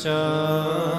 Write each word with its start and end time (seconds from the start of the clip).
진짜 0.00 0.89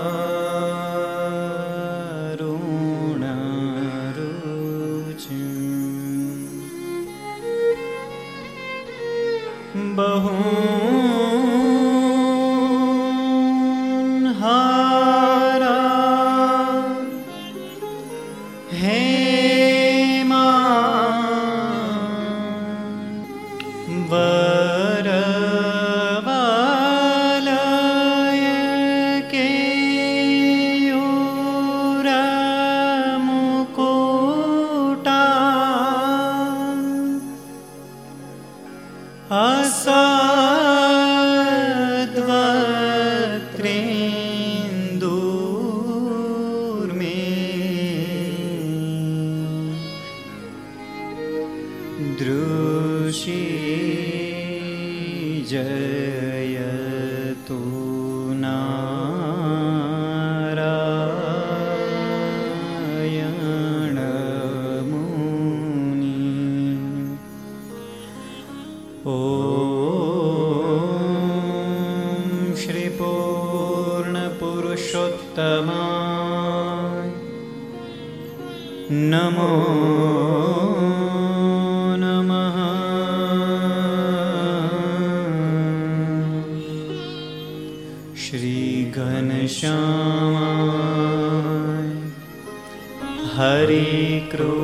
हरे 93.42 94.30
कृष्ण 94.32 94.61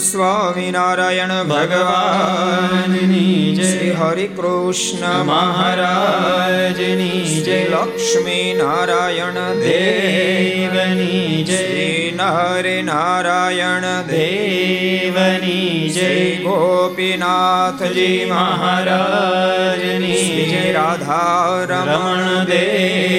સ્વામિનારાયણ 0.00 1.48
ભગવાનની 1.48 3.54
જય 3.54 3.98
હરિ 3.98 4.30
કૃષ્ણ 4.30 5.26
મહારાજની 5.26 7.40
જય 7.40 7.68
લક્ષ્મી 7.72 8.54
નારાયણ 8.54 9.60
દેવની 9.60 11.42
જય 11.42 12.12
નરે 12.14 12.82
નારાયણ 12.82 13.84
દેવની 14.10 15.90
જય 15.90 16.40
ગોપીનાથજી 16.44 18.26
મહારાજની 18.26 20.46
જય 20.46 20.72
રાધા 20.72 21.66
રમણ 21.66 22.46
જય 22.46 23.17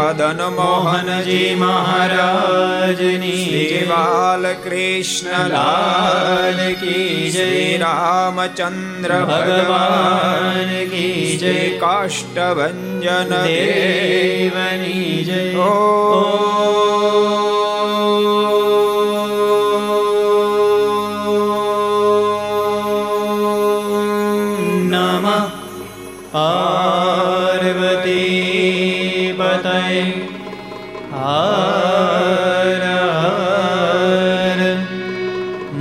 મદન 0.00 0.54
મોહનજી 0.54 1.56
મહારાજની 1.56 3.48
જય 3.48 3.86
બાલકૃષ્ણ 3.90 5.50
લાલ 5.50 6.74
કી 6.80 7.30
જય 7.30 7.78
રામચંદ્ર 7.82 9.12
ભગવાન 9.30 10.70
કી 10.90 11.36
જય 11.36 11.78
કાષ્ટભન 11.78 13.00
દેવની 13.44 15.24
જય 15.24 15.64
ઓ 15.64 16.80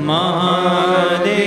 महादे 0.09 1.37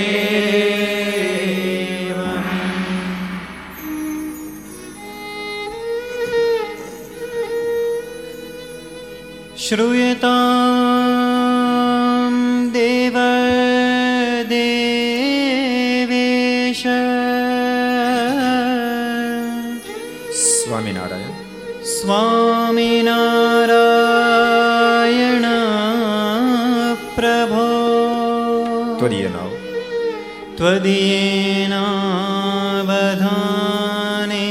श्रूयता 9.57 10.32
કદી 30.63 31.67
બધાને 32.87 34.45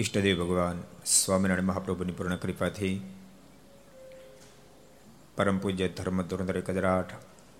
ઈષ્ટદેવ 0.00 0.44
ભગવાન 0.44 0.82
સ્વામિનારાયણ 1.06 1.64
મહાપ્રભુની 1.64 2.12
પૂર્ણ 2.12 2.36
કૃપાથી 2.36 3.00
પરમ 5.36 5.58
પૂજ્ય 5.58 5.88
ધર્મ 5.88 6.22
ધોરણધર 6.22 6.60
કજરાટ 6.60 7.10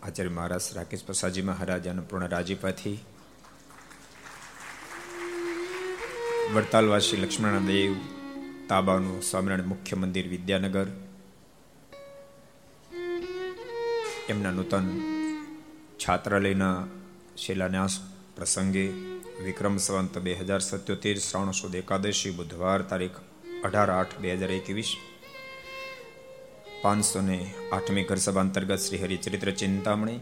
આચાર્ય 0.02 0.30
મહારાજ 0.30 0.60
રાકેશ 0.74 1.04
પ્રસાદજી 1.04 1.42
મહારાજાનું 1.42 2.08
પૂર્ણ 2.08 2.28
રાજીપાથી 2.28 2.98
વડતાલવાસી 6.54 7.16
લક્ષ્મણ 7.16 7.58
દેવ 7.58 7.94
તાબાનું 8.68 9.22
સ્વામિનારાયણ 9.22 9.68
મુખ્ય 9.68 9.96
મંદિર 9.96 10.28
વિદ્યાનગર, 10.28 10.86
એમના 14.28 14.50
નૂતન 14.50 15.00
છાત્રાલયના 15.98 16.86
શિલાન્યાસ 17.36 18.00
પ્રસંગે 18.36 18.88
વિક્રમ 19.44 19.76
સંવંત 19.78 20.16
બે 20.18 20.32
હજાર 20.34 20.60
સત્યોતેર 20.60 21.16
શ્રાવણ 21.16 21.52
સુદ 21.52 21.74
એકાદશી 21.74 22.30
બુધવાર 22.30 22.80
તારીખ 22.82 23.18
અઢાર 23.64 23.90
આઠ 23.90 24.14
બે 24.20 24.34
હજાર 24.34 24.50
એકવીસ. 24.50 24.90
પાંચસો 26.82 27.20
ને 27.20 27.38
આઠમી 27.72 28.04
ઘર 28.04 28.16
સભા 28.16 28.40
અંતર્ગત 28.40 28.76
શ્રી 28.76 28.98
હરિચરિત્ર 28.98 29.50
ચિંતામણી, 29.50 30.20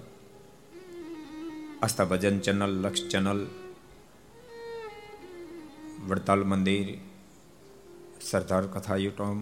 આસ્થા 1.83 2.05
ભજન 2.05 2.39
ચેનલ, 2.39 2.73
લક્ષ 2.85 3.09
ચેનલ, 3.09 3.41
વડતાલ 6.09 6.43
મંદિર, 6.45 6.89
સરદાર 8.21 8.65
કથા 8.67 8.97
યુટ્યુબ 8.97 9.41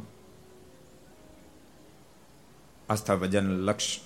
આસ્થા 2.89 3.17
ભજન, 3.17 3.49
લક્ષ 3.67 4.01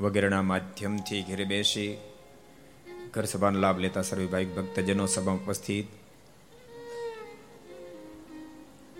વગેરેના 0.00 0.42
માધ્યમથી 0.42 1.22
ઘેરે 1.22 1.44
બેસી 1.44 1.92
ઘર 3.16 3.26
સભાનો 3.26 3.58
લાભ 3.58 3.78
લેતા 3.80 4.04
સર્વે 4.04 4.40
ભક્તજનો 4.46 5.04
સભા 5.08 5.36
ઉપસ્થિત 5.38 5.88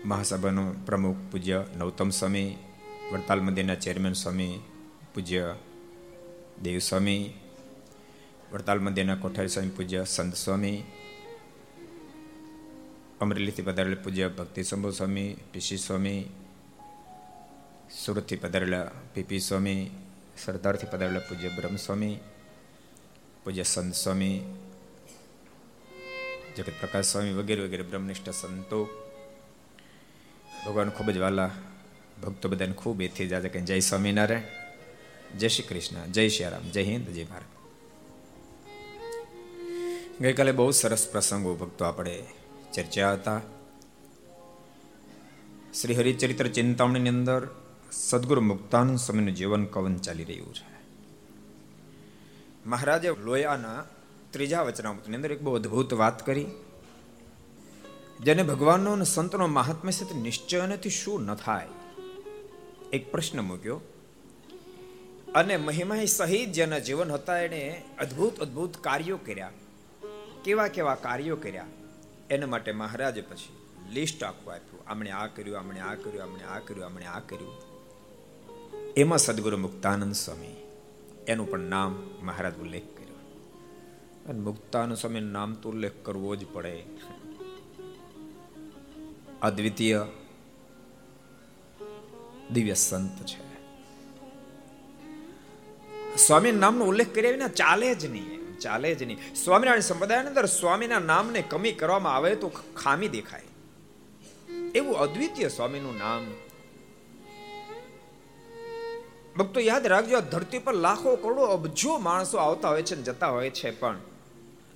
મહાસભાનો 0.03 0.63
પ્રમુખ 0.85 1.19
પૂજ્ય 1.29 1.59
નવતમ 1.77 2.11
સ્વામી 2.11 2.49
વડતાલ 3.09 3.41
મંદિરના 3.41 3.75
ચેરમેન 3.77 4.15
સ્વામી 4.15 4.55
પૂજ્ય 5.13 5.43
દેવ 6.63 6.79
સ્વામી 6.79 7.23
વડતાલ 8.51 8.79
મંદિરના 8.79 9.17
કોઠારી 9.17 9.49
સ્વામી 9.49 9.75
પૂજ્ય 9.75 10.01
સંત 10.05 10.33
સ્વામી 10.35 10.79
અમરેલીથી 13.19 13.63
પધારેલા 13.63 14.03
પૂજ્ય 14.03 14.29
ભક્તિ 14.29 14.63
શંભુ 14.63 14.91
સ્વામી 14.91 15.29
પીસી 15.51 15.77
સ્વામી 15.77 16.21
સુરતથી 17.97 18.37
પધારેલા 18.37 18.87
પીપી 19.13 19.41
સ્વામી 19.41 19.81
સરદારથી 20.37 20.87
પધારેલા 20.87 21.27
પૂજ્ય 21.29 21.55
બ્રહ્મસ્વામી 21.57 22.17
પૂજ્ય 23.47 23.63
સંત 23.63 23.93
સ્વામી 23.93 24.41
જગત 26.57 26.73
પ્રકાશ 26.79 27.05
સ્વામી 27.05 27.33
વગેરે 27.33 27.61
વગેરે 27.61 27.83
બ્રહ્મનિષ્ઠ 27.83 28.29
સંતો. 28.29 28.85
ભગવાન 30.65 30.89
ખૂબ 30.89 31.11
જ 31.11 31.17
વાલા 31.17 31.51
ભક્તો 32.23 32.49
બધાને 32.49 32.73
ખૂબ 32.73 33.01
એથી 33.01 33.27
જાજે 33.27 33.49
કે 33.49 33.61
જય 33.61 33.79
સ્વામિનારાયણ, 33.79 34.41
જય 35.37 35.47
શ્રી 35.47 35.63
કૃષ્ણ, 35.63 36.11
જય 36.11 36.29
શ્રી 36.29 36.49
રામ, 36.49 36.69
જય 36.69 36.83
હિન્દ, 36.83 37.07
જય 37.07 37.23
ભારત. 37.23 37.43
ગઈકાલે 40.21 40.51
બહુ 40.51 40.71
સરસ 40.71 41.07
પ્રસંગો 41.11 41.55
ભક્તો 41.55 41.85
આપણે 41.85 42.23
ચર્ચા 42.73 43.13
હતા. 43.13 43.41
શ્રી 45.81 45.93
હરિચરિત્ર 45.93 46.47
ચિંતામણીની 46.47 47.09
અંદર 47.09 47.47
સદગુરુ 47.91 48.41
મુક્તાનંદ 48.41 48.97
સ્વામીનું 48.97 49.35
જીવન 49.35 49.65
કવન 49.65 49.97
ચાલી 49.97 50.23
રહ્યું 50.23 50.55
છે. 50.55 50.76
મહારાજે 52.67 53.09
લોયાના 53.09 53.85
ત્રીજા 54.31 54.61
વચનામૃતની 54.61 55.15
અંદર 55.15 55.31
એક 55.31 55.41
બહુ 55.41 55.55
અદભુત 55.55 55.93
વાત 55.93 56.25
કરી. 56.25 56.45
જેને 58.23 58.43
ભગવાનનો 58.43 58.91
અને 58.91 59.05
સંતનો 59.05 59.47
મહાત્મ્ય 59.47 59.91
સાથે 59.91 60.15
નિશ્ચય 60.15 60.67
નથી 60.67 60.89
શું 60.89 61.23
ન 61.23 61.35
થાય? 61.35 61.67
એક 62.93 63.11
પ્રશ્ન 63.11 63.41
મૂક્યો. 63.41 63.81
અને 65.35 65.57
મહિમા 65.57 66.05
સહિત 66.05 66.51
જેના 66.51 66.79
જીવન 66.79 67.11
હતા 67.11 67.39
એને 67.39 67.83
અદ્ભુત 67.99 68.39
અદ્ભુત 68.39 68.77
કાર્યો 68.77 69.17
કર્યા. 69.17 69.51
કેવા 70.43 70.67
કેવા 70.67 70.95
કાર્યો 70.95 71.35
કર્યા? 71.35 71.65
એના 72.29 72.47
માટે 72.47 72.71
મહારાજે 72.71 73.21
પછી 73.21 73.57
લિસ્ટ 73.93 74.23
આખું 74.23 74.53
આપ્યું. 74.53 74.89
આમણે 74.89 75.11
આ 75.11 75.27
કર્યું, 75.27 75.59
આમણે 75.59 75.79
આ 75.79 75.95
કર્યું, 75.95 76.23
આમણે 76.23 76.43
આ 76.43 76.59
કર્યું, 76.59 76.85
આમણે 76.85 77.05
આ 77.05 77.19
કર્યું. 77.19 77.61
એમાં 78.93 79.17
સદગુરુ 79.17 79.57
મુક્તાનંદ 79.57 80.13
સ્વામી 80.13 80.66
એનું 81.27 81.51
પણ 81.51 81.59
નામ 81.59 82.09
મહારાજ 82.21 82.59
ઉલ્લેખ 82.59 82.83
કર્યો. 82.83 83.15
અને 84.29 84.39
મુક્તાનંદ 84.39 84.97
સમય 84.97 85.19
નામ 85.19 85.53
તો 85.53 85.69
ઉલ્લેખ 85.69 85.91
કરવો 86.03 86.35
જ 86.35 86.45
પડે. 86.53 86.83
અદ્વિતીય 89.41 90.05
દિવ્ય 92.51 92.73
સંત 92.73 93.25
છે. 93.25 93.47
સ્વામી 96.15 96.51
નામનો 96.51 96.85
ઉલ્લેખ 96.85 97.15
કર્યા 97.15 97.31
વિના 97.31 97.47
ચાલે 97.47 97.95
જ 97.95 98.05
નહીં 98.05 98.59
ચાલે 98.59 98.95
જ 98.95 99.03
નહીં. 99.03 99.35
સ્વામિનારાયણ 99.35 99.79
સંપ્રદાયની 99.79 100.27
અંદર 100.27 100.45
સ્વામીના 100.45 100.99
નામને 100.99 101.41
કમી 101.41 101.71
કરવામાં 101.71 102.15
આવે 102.15 102.35
તો 102.35 102.47
ખામી 102.75 103.07
દેખાય. 103.07 103.43
એવું 104.75 104.97
અદ્વિતીય 104.97 105.47
સ્વામીનું 105.47 105.97
નામ 105.97 106.25
ભક્તો 109.37 109.59
યાદ 109.59 109.87
રાખજો 109.87 110.21
ધરતી 110.21 110.59
પર 110.59 110.73
લાખો 110.73 111.15
કરોડો 111.15 111.41
અબજો 111.41 111.97
માણસો 111.97 112.37
આવતા 112.37 112.69
હોય 112.69 112.83
છે 112.83 112.95
ને 112.95 113.01
જતા 113.01 113.27
હોય 113.27 113.49
છે 113.49 113.79
પણ. 113.79 113.97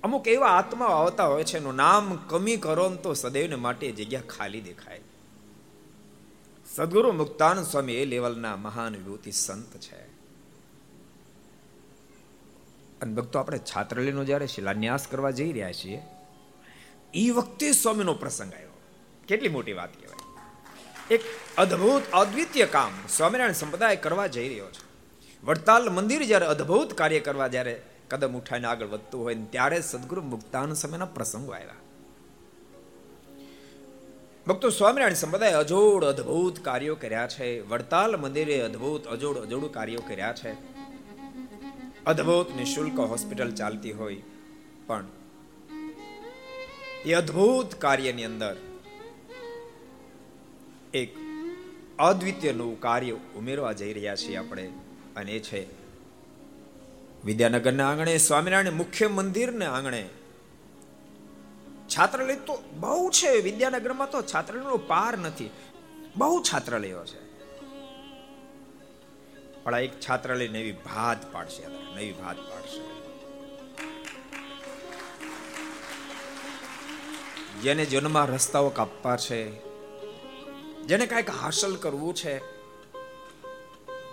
અમુક 0.02 0.28
એવા 0.28 0.46
આત્માઓ 0.46 0.90
આવતા 0.90 1.24
હોય 1.24 1.44
છે 1.44 1.56
એનું 1.56 1.74
નામ 1.74 2.16
કમી 2.16 2.56
કરો 2.56 2.88
તો 2.88 3.14
સદૈવને 3.14 3.54
માટે 3.54 3.92
જગ્યા 3.92 4.20
ખાલી 4.20 4.60
દેખાય. 4.60 5.00
સદગુરુ 6.74 7.12
મુક્તાનંદ 7.12 7.66
સ્વામી 7.66 7.92
એ 7.92 8.04
લેવલના 8.04 8.56
મહાન 8.56 8.96
વિભૂતિ 8.96 9.32
સંત 9.32 9.76
છે. 9.76 10.12
અને 13.00 13.14
ભક્તો 13.14 13.38
આપણે 13.38 13.58
છાત્રાલયનો 13.58 14.24
જ્યારે 14.24 14.46
શિલાન્યાસ 14.46 15.08
કરવા 15.08 15.30
જઈ 15.30 15.52
રહ્યા 15.52 15.72
છીએ 15.72 16.02
એ 17.14 17.30
વખતે 17.30 17.72
સ્વામીનો 17.72 18.14
પ્રસંગ 18.14 18.54
આવ્યો. 18.54 18.68
કેટલી 19.28 19.48
મોટી 19.48 19.72
વાત 19.72 20.00
કહેવાય. 20.00 20.21
એક 21.12 21.20
અદ્ભુત 21.58 22.02
અદ્વિતીય 22.12 22.66
કામ 22.66 22.92
સ્વામિનારાયણ 23.16 23.52
સંપ્રદાય 23.52 23.96
કરવા 23.96 24.26
જઈ 24.26 24.48
રહ્યો 24.48 24.64
છે. 24.64 24.84
વડતાલ 25.44 25.90
મંદિર 25.90 26.22
જ્યારે 26.22 26.46
અદ્ભુત 26.46 26.94
કાર્ય 26.94 27.20
કરવા 27.20 27.48
જ્યારે 27.48 27.82
કદમ 28.08 28.36
ઉઠાઈને 28.36 28.66
આગળ 28.66 28.86
વધતું 28.86 29.22
હોય 29.22 29.34
ત્યારે 29.34 29.80
સદગુરુ 29.80 30.22
મુક્તાન 30.22 30.72
સમયના 30.72 31.04
પ્રસંગો 31.04 31.52
આવ્યા. 31.52 31.74
ભક્તો 34.46 34.70
સ્વામિનારાયણ 34.70 35.14
સંપ્રદાય 35.14 35.52
અજોડ 35.52 36.04
અદ્ભુત 36.04 36.60
કાર્યો 36.60 36.94
કર્યા 36.94 37.26
છે. 37.26 37.60
વડતાલ 37.60 38.16
મંદિરે 38.16 38.60
અદ્ભુત 38.60 39.06
અજોડ 39.06 39.38
અજોડ 39.38 39.70
કાર્યો 39.70 40.02
કર્યા 40.08 40.32
છે. 40.32 40.52
અદ્ભુત 42.06 42.56
નિઃશુલ્ક 42.56 42.98
હોસ્પિટલ 42.98 43.50
ચાલતી 43.50 43.92
હોય 43.92 44.22
પણ 44.86 45.06
એ 47.06 47.12
અદ્ભુત 47.12 47.74
કાર્યની 47.74 48.24
અંદર 48.24 48.56
એક 50.94 51.16
અદ્વિતીયનું 51.98 52.80
કાર્ય 52.80 53.12
ઉમેરવા 53.12 53.72
જઈ 53.72 53.92
રહ્યા 53.92 54.16
છીએ 54.16 54.36
આપણે. 54.36 54.72
અને 55.16 55.32
એ 55.32 55.40
છે 55.40 55.66
વિદ્યાનગરના 57.24 57.90
આંગણે, 57.90 58.18
સ્વામિનારાયણ 58.18 58.72
મુખ્ય 58.72 59.08
મંદિરને 59.08 59.66
આંગણે. 59.66 60.08
છાત્રાલય 61.88 62.34
તો 62.34 62.62
બહુ 62.80 63.10
છે, 63.10 63.40
વિદ્યાનગરમાં 63.40 64.10
તો 64.10 64.22
છાત્રાલયનો 64.22 64.76
પાર 64.76 65.18
નથી. 65.18 65.50
બહુ 66.16 66.42
છાત્રાલયો 66.42 67.04
છે. 67.04 67.20
પણ 69.64 69.78
એક 69.78 70.00
છાત્રાલય 70.00 70.48
નવી 70.48 70.72
ભાત 70.72 71.32
પાડશે 71.32 71.66
નવી 71.66 72.12
ભાત 72.12 72.36
પાડશે. 72.36 73.02
જેને 77.60 77.84
જન્મમાં 77.84 78.26
રસ્તાઓ 78.26 78.68
કાપવા 78.68 79.16
છે 79.16 79.71
જેને 80.86 81.06
કાંઈક 81.06 81.30
હાંસલ 81.30 81.76
કરવું 81.76 82.14
છે. 82.14 82.38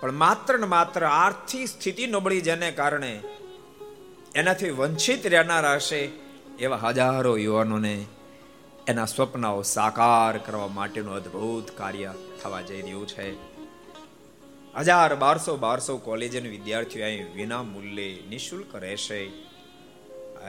પણ 0.00 0.12
માત્ર 0.12 0.58
ને 0.58 0.66
માત્ર 0.66 1.06
આર્થિક 1.06 1.68
સ્થિતિ 1.68 2.06
નબળી 2.06 2.40
જેને 2.40 2.70
કારણે 2.70 3.22
એનાથી 4.34 4.70
વંચિત 4.70 5.26
રહેનારા 5.26 5.74
હશે 5.74 6.10
એવા 6.58 6.76
હજારો 6.76 7.36
યુવાનોને 7.36 8.04
એના 8.88 9.04
સ્વપ્નાઓ 9.04 9.62
સાકાર 9.62 10.38
કરવા 10.38 10.68
માટેનું 10.68 11.14
અદ્ભુત 11.14 11.70
કાર્ય 11.70 12.14
થવા 12.42 12.60
જઈ 12.60 12.82
રહ્યું 12.82 13.08
છે. 13.08 13.34
હજાર 14.76 15.14
બારસો 15.14 15.56
બારસો 15.56 15.96
કોલેજના 15.96 16.50
વિદ્યાર્થીઓ 16.50 17.04
અહીં 17.04 17.34
વિના 17.34 17.62
મૂલ્યે 17.62 18.18
નિશુલ્ક 18.28 18.74
રહેશે. 18.74 19.30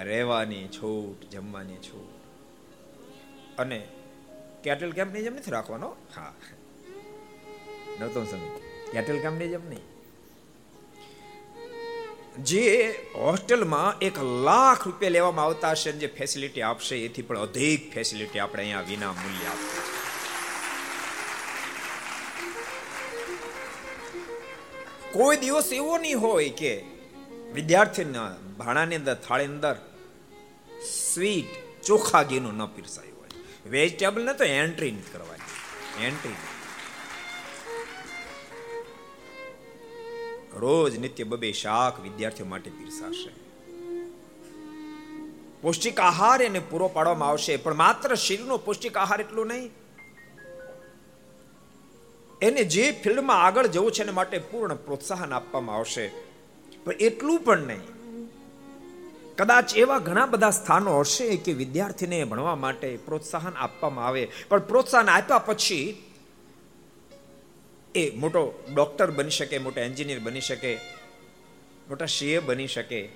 રહેવાની 0.04 0.68
છૂટ, 0.68 1.30
જમવાની 1.30 1.75
છૂટ. 1.75 2.10
અને 3.60 3.88
કેટલ 4.63 4.91
કેમ્પની 4.98 5.24
જેમ 5.27 5.36
નથી 5.39 5.56
રાખવાનો? 5.58 5.89
હા. 6.15 6.34
નહોતો 8.00 8.25
સમજ 8.25 8.44
કેટલ 8.91 9.18
કેમ્પની 9.25 9.50
જેમ 9.53 9.65
નહીં. 9.70 9.86
જે 12.50 12.65
હોસ્ટેલમાં 13.15 13.91
એક 14.08 14.18
લાખ 14.48 14.82
રૂપિયા 14.88 15.15
લેવામાં 15.18 15.46
આવતા 15.46 15.74
હશે 15.77 15.91
જે 16.03 16.10
ફેસિલિટી 16.20 16.63
આપશે, 16.70 16.96
એથી 17.08 17.25
પણ 17.30 17.41
અધિક 17.48 17.82
ફેસિલિટી 17.94 18.41
આપણે 18.44 18.62
અહીંયા 18.63 18.89
વિના 18.91 19.13
મૂલ્ય 19.22 19.50
આપીએ 19.53 19.84
કોઈ 25.15 25.38
દિવસ 25.44 25.70
એવો 25.80 25.96
નહીં 26.03 26.20
હોય 26.25 26.51
કે 26.62 26.74
વિદ્યાર્થીના 27.56 28.30
ભાણાની 28.60 29.00
અંદર 29.01 29.15
થાળી 29.27 29.50
અંદર 29.53 29.75
સ્વીટ 30.89 31.51
ચોખા 31.88 32.24
ઘીનું 32.30 32.56
ન 32.58 32.68
પીરસાયું. 32.75 33.11
વેજીટેબલ 33.70 34.25
ને 34.25 34.34
તો 34.34 34.44
એન્ટ્રી 34.44 34.91
નથી 34.91 35.12
કરવાની. 35.13 36.06
એન્ટ્રી 36.06 36.32
રોજ 40.53 41.00
નિત્ય 41.00 41.24
બબે 41.24 41.51
શાક 41.51 42.00
વિદ્યાર્થીઓ 42.00 42.46
માટે 42.46 42.70
પીરસાશે. 42.70 43.30
પૌષ્ટિક 45.62 46.00
આહાર 46.00 46.41
એને 46.41 46.60
પૂરો 46.60 46.88
પાડવામાં 46.88 47.30
આવશે, 47.30 47.58
પણ 47.58 47.74
માત્ર 47.74 48.15
શરીરનો 48.15 48.58
પૌષ્ટિક 48.58 48.98
આહાર 48.98 49.22
એટલું 49.22 49.48
નહીં. 49.48 49.72
એને 52.41 52.63
જે 52.63 52.91
ફિલ્ડમાં 52.91 53.44
આગળ 53.44 53.68
જવું 53.68 53.91
છે 53.91 54.03
એના 54.03 54.12
માટે 54.12 54.38
પૂર્ણ 54.38 54.75
પ્રોત્સાહન 54.75 55.34
આપવામાં 55.34 55.75
આવશે. 55.75 56.12
પણ 56.84 56.91
એટલું 56.91 57.39
પણ 57.39 57.60
નહીં. 57.60 58.00
કદાચ 59.41 59.75
એવા 59.75 59.98
ઘણા 59.98 60.25
બધા 60.25 60.50
સ્થાનો 60.50 61.00
હશે 61.00 61.36
કે 61.36 61.53
વિદ્યાર્થીને 61.53 62.24
ભણવા 62.24 62.55
માટે 62.55 62.98
પ્રોત્સાહન 62.98 63.53
આપવામાં 63.57 64.07
આવે. 64.07 64.31
પણ 64.50 64.60
પ્રોત્સાહન 64.60 65.10
આપ્યા 65.10 65.38
પછી 65.38 66.03
એ 67.95 68.12
મોટો 68.15 68.63
ડોક્ટર 68.75 69.12
બની 69.12 69.29
શકે, 69.29 69.57
મોટો 69.57 69.81
એન્જિનિયર 69.81 70.19
બની 70.19 70.41
શકે, 70.41 70.75
મોટા 71.89 72.05
સીએ 72.05 72.39
બની 72.39 72.67
શકે. 72.67 73.10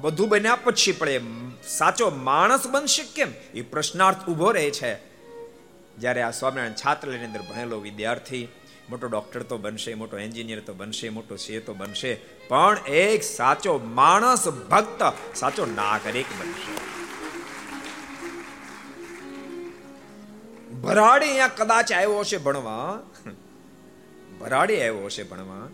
બધું 0.00 0.28
બન્યા 0.28 0.56
પછી 0.56 0.92
પણ 0.92 1.08
એ 1.08 1.20
સાચો 1.66 2.10
માણસ 2.10 2.66
બનશે 2.66 3.02
કેમ? 3.02 3.28
એ 3.54 3.62
પ્રશ્નાર્થ 3.62 4.28
ઊભો 4.28 4.50
રહે 4.50 4.70
છે. 4.70 4.94
જ્યારે 5.98 6.22
આ 6.22 6.30
સ્વામિનારાયણ 6.30 6.72
છાત્રાલયની 6.72 7.24
અંદર 7.24 7.40
ભણેલો 7.40 7.80
વિદ્યાર્થી 7.80 8.48
મોટો 8.90 9.06
ડોક્ટર 9.08 9.42
તો 9.42 9.58
બનશે, 9.58 9.94
મોટો 9.94 10.18
એન્જિનિયર 10.18 10.60
તો 10.60 10.74
બનશે, 10.74 11.08
મોટો 11.08 11.36
સીએ 11.36 11.60
તો 11.60 11.74
બનશે, 11.74 12.14
પણ 12.48 12.78
એક 12.86 13.22
સાચો 13.22 13.78
માણસ 13.78 14.48
ભક્ત 14.48 15.02
સાચો 15.34 15.66
નાગરિક 15.66 16.26
બનશે. 16.40 16.74
ભરાડી 20.82 21.28
અહીંયા 21.28 21.48
કદાચ 21.48 21.92
આવ્યો 21.92 22.18
હશે 22.20 22.36
ભણવા. 22.36 22.98
ભરાડી 24.40 24.80
આવ્યો 24.80 25.06
હશે 25.06 25.22
ભણવા. 25.22 25.68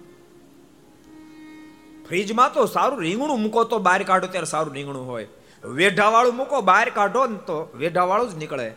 ફ્રીજમાં 2.08 2.54
તો 2.54 2.66
સારું 2.66 3.00
રીંગણું 3.00 3.42
મૂકો 3.42 3.64
તો 3.64 3.78
બહાર 3.78 4.02
કાઢો, 4.02 4.26
ત્યારે 4.26 4.46
સારું 4.46 4.74
રીંગણું 4.74 5.06
હોય. 5.06 5.26
વેઢાવાળું 5.64 6.36
મૂકો, 6.36 6.60
બહાર 6.60 6.88
કાઢો 6.90 7.26
ને 7.26 7.38
તો 7.46 7.58
વેઢાવાળું 7.74 8.30
જ 8.30 8.36
નીકળે. 8.36 8.68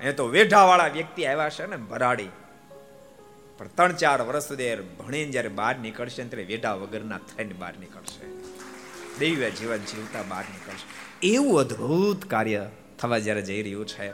એ 0.00 0.12
તો 0.12 0.24
વેઢાવાળા 0.26 0.88
વ્યક્તિ 0.88 1.24
આવ્યા 1.24 1.48
છે 1.48 1.66
ને 1.66 1.76
ભરાડી. 1.76 2.30
પણ 3.58 3.68
ત્રણ 3.68 3.92
ચાર 3.92 4.22
વર્ષ 4.22 4.48
સુધી 4.48 4.74
ભણીને 4.74 5.32
જ્યારે 5.32 5.48
બહાર 5.48 5.78
નીકળશે 5.78 6.24
ત્યારે 6.24 6.44
વેઢા 6.44 6.74
વગરના 6.74 7.18
થઈને 7.18 7.52
બહાર 7.52 7.74
નીકળશે. 7.78 8.26
દૈવ્ય 9.18 9.50
જીવન 9.50 9.76
જીવતા 9.76 10.22
બહાર 10.22 10.44
નીકળશે. 10.44 11.18
એવું 11.26 11.60
અદ્ભુત 11.60 12.24
કાર્ય 12.24 12.70
થવા 12.98 13.18
જ્યારે 13.18 13.42
જઈ 13.42 13.62
રહ્યું 13.62 13.86
છે. 13.86 14.10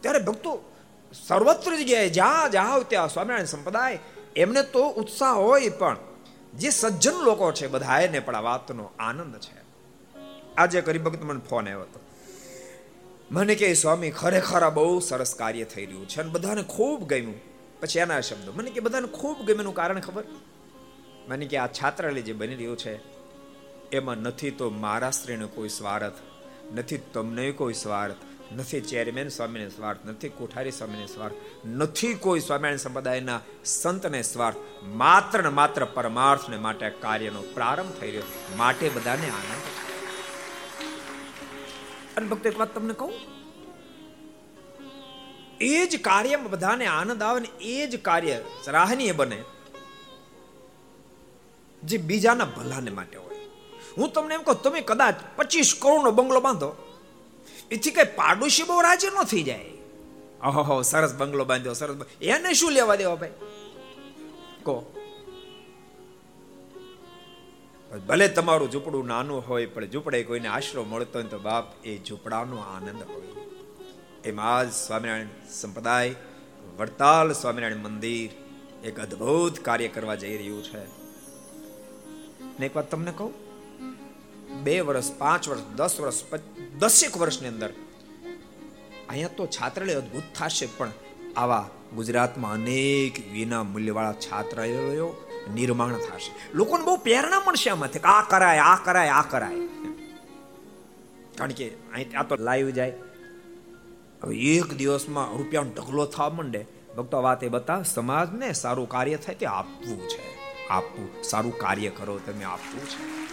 ત્યારે 0.00 0.18
ભક્તો 0.18 0.72
સર્વત્ર 1.26 1.76
જગ્યાએ 1.76 2.08
જ્યાં 2.08 2.50
જાઓ 2.50 2.82
ત્યાં 2.82 3.08
સ્વામિનારાયણ 3.08 3.46
સંપ્રદાય, 3.46 3.98
એમને 4.36 4.62
તો 4.62 4.88
ઉત્સાહ 4.88 5.32
હોય 5.32 5.68
પણ 5.68 5.96
જે 6.54 6.70
સજ્જન 6.70 7.12
લોકો 7.12 7.52
છે 7.52 7.66
બધાને 7.66 8.20
પણ 8.20 8.34
આ 8.34 8.40
વાતનો 8.40 8.90
આનંદ 8.98 9.36
છે. 9.36 9.64
આજે 10.56 10.80
ભક્ત 10.80 11.22
મને 11.22 11.40
ફોન 11.50 11.64
આવ્યો 11.64 11.80
હતો. 11.80 12.00
મને 13.30 13.54
કે, 13.54 13.74
સ્વામી, 13.74 14.10
ખરેખર 14.10 14.70
બહુ 14.70 15.00
સરસ 15.00 15.34
કાર્ય 15.34 15.64
થઈ 15.64 15.86
રહ્યું 15.86 16.08
છે 16.08 16.20
અને 16.20 16.30
બધાને 16.30 16.62
ખૂબ 16.62 17.08
ગમ્યું. 17.08 17.53
પછી 17.84 17.98
એના 17.98 18.20
શબ્દો. 18.20 18.52
મને 18.52 18.70
કે 18.70 18.80
બધાને 18.80 19.06
ખૂબ 19.06 19.46
ગમેનું 19.46 19.74
કારણ 19.74 20.00
ખબર? 20.00 20.24
મને 21.28 21.46
કે 21.46 21.56
આ 21.56 21.66
છાત્રાલય 21.66 22.22
જે 22.22 22.32
બની 22.32 22.54
રહ્યું 22.54 22.78
છે, 22.78 23.00
એમાં 23.90 24.16
નથી 24.16 24.50
તો 24.50 24.70
મારા 24.70 25.10
શ્રીનો 25.10 25.48
કોઈ 25.48 25.68
સ્વાર્થ, 25.68 26.12
નથી 26.74 26.98
તમને 27.12 27.52
કોઈ 27.52 27.72
સ્વાર્થ, 27.72 28.14
નથી 28.56 28.80
ચેરમેન 28.80 29.28
સ્વામીને 29.28 29.68
સ્વાર્થ, 29.68 29.98
નથી 30.06 30.28
કોઠારી 30.28 30.70
સ્વામીને 30.70 31.06
સ્વાર્થ, 31.06 31.34
નથી 31.66 32.14
કોઈ 32.14 32.40
સ્વામિનારાયણ 32.40 32.76
સંપ્રદાયના 32.76 33.40
સંતને 33.64 34.22
સ્વાર્થ. 34.22 34.56
માત્ર 34.82 35.42
ને 35.42 35.48
માત્ર 35.48 35.84
પરમાર્થને 35.84 36.56
માટે 36.56 36.90
કાર્યનો 36.90 37.42
પ્રારંભ 37.42 37.92
થઈ 37.92 38.06
રહ્યો. 38.06 38.22
માટે 38.56 38.88
બધાને 38.88 39.26
આનંદ. 39.26 39.62
અને 42.16 42.28
ભક્ત, 42.28 42.46
એક 42.46 42.58
વાત 42.58 42.74
તમને 42.74 42.94
કહું? 42.94 43.33
એ 45.60 45.86
જ 45.86 46.00
કાર્યમાં 46.00 46.50
બધાને 46.50 46.86
આનંદ 46.86 47.22
આવે 47.22 47.40
ને 47.40 47.48
એ 47.60 47.86
જ 47.86 48.00
કાર્ય 48.00 48.40
સરાહનીય 48.64 49.12
બને. 49.12 49.44
જે 51.84 51.98
બીજાના 51.98 52.44
ભલાને 52.44 52.90
માટે 52.90 53.16
હોય. 53.16 53.34
હું 53.98 54.12
તમને 54.12 54.34
એમ 54.34 54.42
કહું, 54.42 54.62
તમે 54.62 54.80
કદાચ 54.80 55.14
પચીસ 55.36 55.74
કરોડનો 55.78 56.10
બંગલો 56.10 56.40
બાંધો. 56.40 56.98
એથી 57.70 57.90
કઈ 57.90 58.04
પાડોશી 58.04 58.62
બહુ 58.62 58.80
રાજી 58.80 59.06
ન 59.06 59.24
થઈ 59.24 59.42
જાય. 59.42 59.64
ઓહો 60.44 60.82
સરસ 60.82 61.14
બંગલો 61.14 61.44
બાંધ્યો, 61.44 61.72
સરસ 61.72 61.96
એને 62.22 62.52
શું 62.52 62.72
લેવા 62.72 62.94
દેવા 62.94 63.14
ભાઈ? 63.14 63.30
કહો. 64.62 65.00
ભલે 68.06 68.28
તમારું 68.28 68.70
ઝૂંપડું 68.70 69.06
નાનું 69.06 69.48
હોય, 69.48 69.66
પણ 69.66 69.84
ઝૂંપડે 69.84 70.22
કોઈને 70.22 70.48
આશરો 70.48 70.84
મળતો 70.84 71.18
હોય 71.18 71.28
તો 71.28 71.38
બાપ, 71.38 71.86
એ 71.86 71.98
ઝૂંપડાનો 71.98 72.56
આનંદ 72.56 73.02
હોય. 73.02 73.53
એમાં 74.24 74.70
જ 74.70 74.72
સ્વામિનારાયણ 74.72 75.26
સંપ્રદાય, 75.50 76.14
વડતાલ 76.78 77.32
સ્વામિનારાયણ 77.32 77.76
મંદિર 77.76 78.30
એક 78.86 79.00
અદ્ભુત 79.00 79.60
કાર્ય 79.60 79.88
કરવા 79.88 80.14
જઈ 80.14 80.36
રહ્યું 80.36 80.64
છે. 80.64 80.84
ને 82.60 82.66
એક 82.66 82.76
વાત 82.76 82.90
તમને 82.90 83.12
કહું? 83.16 83.32
બે 84.62 84.80
વર્ષ, 84.80 85.12
પાંચ 85.12 85.48
વર્ષ, 85.48 85.60
દસ 85.76 86.00
વર્ષ 86.00 86.24
દસેક 86.78 87.16
વર્ષની 87.16 87.48
અંદર 87.48 87.72
અહીંયા 89.08 89.28
તો 89.28 89.46
છાત્રાલય 89.46 89.94
અદ્ભુત 89.94 90.22
થશે, 90.34 90.66
પણ 90.66 90.90
આવા 91.36 91.70
ગુજરાતમાં 91.94 92.52
અનેક 92.52 93.32
વિના 93.32 93.62
મૂલ્યવાળા 93.62 94.12
છાત્રાલયો 94.12 95.30
નિર્માણ 95.54 95.94
થશે. 95.94 96.32
લોકોને 96.54 96.84
બહુ 96.84 96.96
પ્રેરણા 96.96 97.40
મળશે 97.40 97.70
આમાંથી 97.70 97.98
આ 97.98 98.22
કરાય 98.22 98.58
આ 98.58 98.84
કરાય 98.84 99.08
આ 99.08 99.22
કરાય. 99.22 99.56
કારણ 101.38 101.50
કે 101.50 101.68
અહીં 101.68 102.18
આ 102.18 102.22
તો 102.22 102.36
લાઈવ 102.36 102.70
જાય. 102.70 102.92
હવે 104.24 104.36
એક 104.36 104.74
દિવસમાં 104.74 105.36
રૂપિયાનો 105.36 105.70
ઢગલો 105.70 106.06
થવા 106.06 106.28
માંડે. 106.28 106.66
ભક્તો 106.96 107.22
વાત 107.22 107.44
એ 107.44 107.48
બતા, 107.48 107.82
સમાજને 107.82 108.52
સારું 108.52 108.88
કાર્ય 108.88 109.16
થાય 109.16 109.34
તે 109.34 109.46
આપવું 109.46 110.08
છે. 110.08 110.34
આપવું, 110.68 111.22
સારું 111.22 111.58
કાર્ય 111.58 111.90
કરો 111.90 112.18
તમે, 112.18 112.44
આપવું 112.44 112.86
છે. 112.86 113.24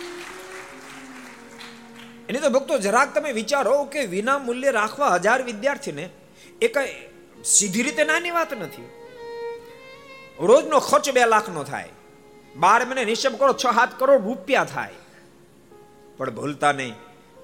એની 2.30 2.40
તો 2.40 2.50
ભક્તો 2.50 2.78
જરાક 2.78 3.16
તમે 3.16 3.32
વિચારો 3.32 3.84
કે 3.84 4.06
વિના 4.06 4.38
મૂલ્ય 4.38 4.72
રાખવા 4.72 5.10
હજાર 5.10 5.44
વિદ્યાર્થીને 5.44 6.10
એ 6.62 6.68
કઈ 6.68 6.96
સીધી 7.46 7.82
રીતે 7.82 8.04
નાની 8.04 8.32
વાત 8.32 8.54
નથી. 8.54 8.82
રોજનો 10.40 10.80
ખર્ચ 10.80 11.12
બે 11.12 11.26
લાખનો 11.26 11.64
થાય. 11.64 11.90
બાર 12.56 12.86
મહિને 12.86 13.06
નિશબ 13.06 13.36
કરો, 13.38 13.54
છ, 13.54 13.62
સાત 13.62 14.00
કરોડ 14.00 14.24
રૂપિયા 14.24 14.64
થાય. 14.64 14.94
પણ 16.18 16.30
ભૂલતા 16.30 16.72
નહીં. 16.72 16.94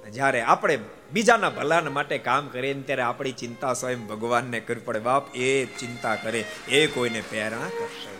જ્યારે 0.10 0.42
આપણે 0.42 0.80
બીજાના 1.14 1.50
ભલાન 1.50 1.88
માટે 1.88 2.18
કામ 2.18 2.48
કરીએ 2.48 2.74
ત્યારે 2.74 3.02
આપણી 3.02 3.32
ચિંતા 3.32 3.74
સ્વયં 3.74 4.08
ભગવાનને 4.08 4.60
કરવી 4.60 4.82
પડે. 4.82 5.00
બાપ, 5.00 5.36
એ 5.36 5.66
ચિંતા 5.66 6.16
કરે, 6.16 6.46
એ 6.70 6.88
કોઈને 6.88 7.22
પ્રેરણા 7.22 7.70
કરશે. 7.70 8.18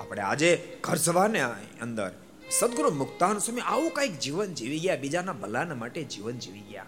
આપણે 0.00 0.22
આજે 0.22 0.78
ખર્ચવાને 0.84 1.42
અંદર 1.80 2.12
સદગુરુ 2.50 2.90
મુક્તાન 2.90 3.38
સ્વામી 3.38 3.60
આવું 3.60 3.90
કંઈક 3.90 4.18
જીવન 4.18 4.54
જીવી 4.54 4.78
ગયા, 4.78 4.96
બીજાના 4.96 5.32
ભલાના 5.32 5.74
માટે 5.74 6.04
જીવન 6.04 6.38
જીવી 6.38 6.60
ગયા. 6.60 6.86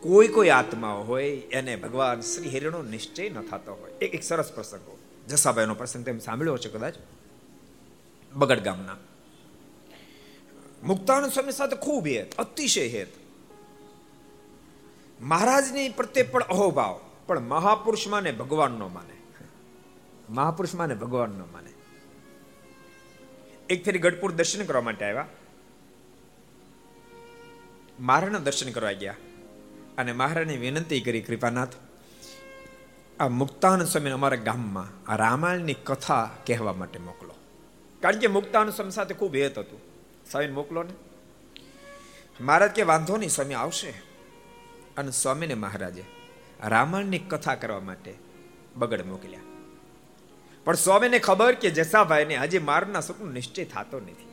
કોઈ 0.00 0.28
કોઈ 0.28 0.48
આત્મા 0.48 0.92
હોય, 0.92 1.30
એને 1.30 1.76
ભગવાન 1.76 2.20
શ્રી 2.20 2.48
હરિનો 2.48 2.82
નિશ્ચય 2.82 3.28
ન 3.28 3.42
થતો 3.42 3.74
હોય. 3.74 3.90
એક 3.90 4.14
એક 4.14 4.22
સરસ 4.22 4.52
પ્રસંગો 4.52 4.98
જસાભાઈનો 5.28 5.74
પ્રસંગ 5.74 6.04
તેમ 6.04 6.18
સાંભળ્યો 6.18 6.56
છે 6.56 6.68
કદાચ? 6.68 6.94
બગડ 8.32 8.60
ગામના. 8.60 8.96
મુક્તાનંદ 10.82 11.32
સ્વામી 11.32 11.52
સાથે 11.52 11.76
ખૂબ 11.76 12.06
હેત, 12.06 12.36
અતિશય 12.36 12.88
હેત. 12.88 13.08
મહારાજની 15.20 15.88
પ્રત્યે 15.88 16.22
પણ 16.22 16.42
અહોભાવ, 16.42 17.00
પણ 17.26 17.40
મહાપુરુષમાં 17.40 18.22
ને 18.22 18.32
ભગવાન 18.32 18.72
નો 18.72 18.88
માને. 18.88 19.44
મહાપુરુષ 20.30 20.74
માને 20.74 20.94
ભગવાન 20.94 21.30
નો 21.30 21.44
માને. 21.52 21.70
એક 23.70 23.84
ફેરી 23.84 23.98
ગઢપુર 23.98 24.32
દર્શન 24.32 24.64
કરવા 24.64 24.82
માટે 24.82 25.04
આવ્યા. 25.04 25.26
મહારાજના 28.00 28.38
દર્શન 28.38 28.72
કરવા 28.72 28.92
ગયા 28.92 29.16
અને 29.98 30.12
મહારાજને 30.12 30.56
વિનંતી 30.56 31.00
કરી, 31.00 31.20
કૃપાનાથ, 31.20 31.68
આ 33.20 33.28
મુક્તાનંદ 33.28 33.88
સ્વામી 33.88 34.10
અમારા 34.10 34.36
ગામમાં 34.36 35.10
આ 35.10 35.16
રામાયણની 35.16 35.74
કથા 35.74 36.30
કહેવા 36.46 36.72
માટે 36.72 36.98
મોકલો. 36.98 37.34
કારણ 38.00 38.18
કે 38.18 38.26
મુક્તાનંદ 38.26 38.72
સ્વામી 38.72 38.90
સાથે 38.90 39.14
ખૂબ 39.14 39.34
હેત 39.34 39.58
હતું. 39.58 39.91
સ્વામીને 40.30 40.52
મોકલો 40.52 40.82
ને. 40.82 40.92
મહારાજ 42.40 42.70
કે 42.70 42.82
વાંધો 42.82 43.16
નહીં, 43.16 43.30
સ્વામી 43.30 43.54
આવશે. 43.54 43.90
અને 44.96 45.10
સ્વામીને 45.10 45.54
મહારાજે 45.54 46.04
રામાયણની 46.64 47.18
કથા 47.18 47.54
કરવા 47.54 47.80
માટે 47.80 48.14
બગડ 48.76 49.06
મોકલ્યા. 49.06 49.40
પણ 50.64 50.74
સ્વામીને 50.74 51.18
ખબર 51.18 51.54
કે 51.54 51.70
જસાભાઈને 51.70 52.36
હજી 52.36 52.58
મારના 52.58 53.00
સપનું 53.00 53.32
નિશ્ચય 53.32 53.64
થતો 53.64 54.00
નથી. 54.00 54.28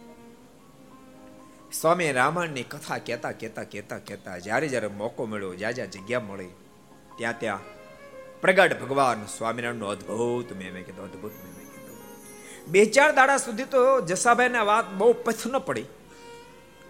સ્વામી 1.72 2.12
રામાયણની 2.12 2.64
કથા 2.64 2.98
કહેતા 2.98 3.32
કહેતા 3.32 3.64
કહેતા 3.64 3.98
કહેતા 3.98 4.38
જ્યારે 4.38 4.68
જ્યારે 4.68 4.88
મોકો 4.88 5.26
મળ્યો, 5.26 5.56
જ્યાં 5.56 5.74
જ્યાં 5.74 5.92
જગ્યા 5.92 6.20
મળી, 6.20 6.48
ત્યાં 7.18 7.40
ત્યાં 7.40 7.60
પ્રગટ 8.42 8.82
ભગવાન 8.82 9.26
સ્વામિનારાયણનો 9.26 9.88
અદ્ભુત 9.88 10.54
મેં 10.54 10.86
કીધું, 10.86 11.06
અદ્ભુત 11.06 11.32
મેં 11.32 11.59
બે 12.70 12.86
ચાર 12.86 13.12
દાડા 13.12 13.38
સુધી 13.38 13.64
તો 13.64 14.02
જસાભાઈને 14.02 14.60
વાત 14.60 14.94
બહુ 14.94 15.14
પથ 15.14 15.48
ન 15.48 15.58
પડી. 15.60 15.86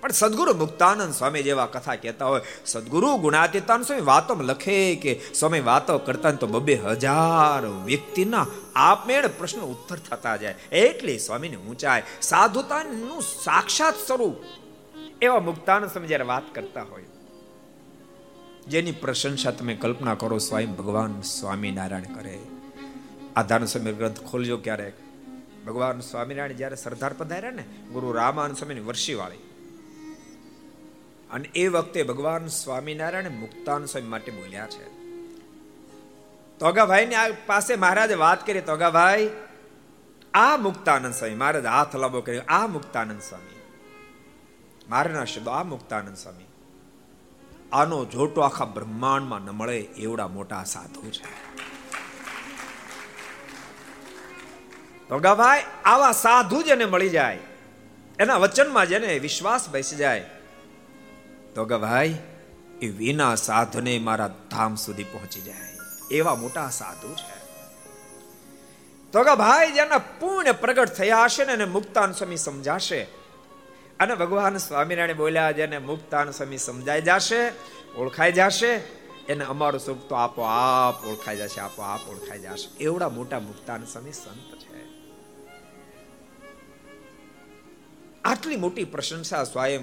પણ 0.02 0.12
સદગુરુ 0.12 0.54
મુક્તાનંદ 0.54 1.14
સ્વામી 1.14 1.44
જેવા 1.44 1.66
કથા 1.66 1.96
કહેતા 1.96 2.26
હોય, 2.26 2.42
સદગુરુ 2.66 3.18
ગુણાતીતાન 3.18 3.84
સ્વામી, 3.84 4.02
વાતો 4.02 4.36
લખે 4.36 4.96
કે, 4.96 5.20
સ્વામી, 5.34 5.60
વાતો 5.60 5.98
કરતા 5.98 6.32
તો 6.32 6.48
બબે 6.48 6.76
હજાર 6.76 7.66
વ્યક્તિના 7.86 8.46
આપમેળ 8.76 9.28
પ્રશ્ન 9.28 9.60
ઉત્તર 9.60 9.98
થતા 9.98 10.36
જાય. 10.36 10.56
એટલે 10.72 11.18
સ્વામીની 11.18 11.56
ઊંચાઈ 11.56 12.04
સાધુતાનું 12.22 13.22
સાક્ષાત 13.22 13.96
સ્વરૂપ. 14.08 14.36
એવા 15.22 15.40
મુક્તાનંદ 15.40 15.92
સ્વામી 15.92 16.08
જ્યારે 16.08 16.24
વાત 16.24 16.56
કરતા 16.56 16.84
હોય, 16.84 17.06
જેની 18.68 18.92
પ્રશંસા 18.92 19.52
તમે 19.52 19.76
કલ્પના 19.76 20.16
કરો, 20.16 20.38
સ્વયં 20.38 20.76
ભગવાન 20.76 21.22
સ્વામિનારાયણ 21.22 22.16
કરે. 22.16 22.40
આ 23.36 23.66
સમય 23.66 23.92
ગ્રંથ 23.92 24.20
ખોલજો 24.20 24.58
ક્યારેક. 24.58 25.09
ભગવાન 25.66 26.00
સ્વામિનારાયણ 26.00 26.52
જ્યારે 26.52 26.76
સરદાર 26.76 27.14
પધાર્યા 27.14 27.52
ને, 27.52 27.64
ગુરુ 27.94 28.12
રામાન 28.12 28.54
સ્વામીની 28.54 28.82
વર્ષી 28.82 29.14
વાળી 29.14 29.38
અને 31.32 31.50
એ 31.56 31.68
વખતે 31.68 32.04
ભગવાન 32.04 32.48
સ્વામિનારાયણ 32.48 33.30
મુક્તાન 33.30 33.86
સ્વામી 33.86 34.08
માટે 34.08 34.32
બોલ્યા 34.32 34.68
છે. 34.68 34.86
તોગાભાઈ 36.60 37.06
ની 37.06 37.16
પાસે 37.46 37.76
મહારાજે 37.76 38.14
વાત 38.14 38.48
કરી, 38.48 38.62
તોગાભાઈ, 38.62 39.30
આ 40.34 40.58
મુક્તાનંદ 40.58 41.14
સ્વામી 41.14 41.36
મહારાજ 41.36 41.66
હાથ 41.66 41.96
લાંબો 41.96 42.22
કર્યો, 42.22 42.42
આ 42.48 42.68
મુક્તાનંદ 42.68 43.22
સ્વામી 43.22 43.62
મારના 44.90 45.26
શબ્દો, 45.26 45.52
આ 45.52 45.64
મુક્તાનંદ 45.64 46.18
સ્વામી 46.18 46.46
આનો 47.74 48.06
જોટો 48.06 48.42
આખા 48.42 48.66
બ્રહ્માંડમાં 48.66 49.42
ન 49.42 49.50
મળે 49.50 49.80
એવડા 49.80 50.28
મોટા 50.28 50.64
સાધુ 50.64 51.12
છે. 51.12 51.49
ભોગાભાઈ 55.10 55.64
આવા 55.86 56.12
સાધુ 56.12 56.62
જેને 56.62 56.86
મળી 56.86 57.10
જાય, 57.10 57.40
એના 58.20 58.38
વચનમાં 58.38 58.86
જેને 58.86 59.20
વિશ્વાસ 59.20 59.70
બેસી 59.70 59.96
જાય. 59.96 60.26
તો 61.56 61.66
ભાઈ, 61.66 62.18
એ 62.82 62.88
વિના 62.88 63.36
સાધને 63.36 64.00
મારા 64.00 64.28
ધામ 64.52 64.76
સુધી 64.76 65.04
પહોંચી 65.04 65.42
જાય. 65.42 65.78
એવા 66.12 66.36
મોટા 66.36 66.70
સાધુ 66.70 67.14
છે. 67.14 67.40
તો 69.12 69.36
ભાઈ, 69.36 69.72
જેના 69.72 69.98
પૂર્ણ 69.98 70.54
પ્રગટ 70.54 70.90
થયા 70.90 71.24
હશે 71.24 71.46
ને 71.46 71.66
મુક્તાન 71.66 72.12
સ્વામી 72.12 72.38
સમજાશે. 72.38 73.02
અને 74.00 74.16
ભગવાન 74.16 74.58
સ્વામિનારાયણ 74.58 75.18
બોલ્યા, 75.18 75.52
જેને 75.52 75.78
મુક્તાન 75.78 76.32
સ્વામી 76.32 76.58
સમજાઈ 76.58 77.02
જશે, 77.02 77.42
ઓળખાઈ 77.98 78.32
જશે, 78.32 78.72
એને 79.30 79.46
અમારું 79.46 79.82
સુખ 79.82 80.08
તો 80.10 80.16
આપો 80.16 80.42
આપ 80.42 81.04
ઓળખાઈ 81.06 81.38
જશે 81.38 81.62
આપો 81.62 81.82
આપ 81.82 82.10
ઓળખાઈ 82.10 82.40
જશે. 82.40 82.84
એવડા 82.84 83.10
મોટા 83.10 83.40
મુક્તાન 83.40 83.86
સ્વામી 83.86 84.12
સંત 84.12 84.59
આટલી 88.26 88.56
મોટી 88.56 88.84
પ્રશંસા 88.84 89.44
સ્વયં 89.44 89.82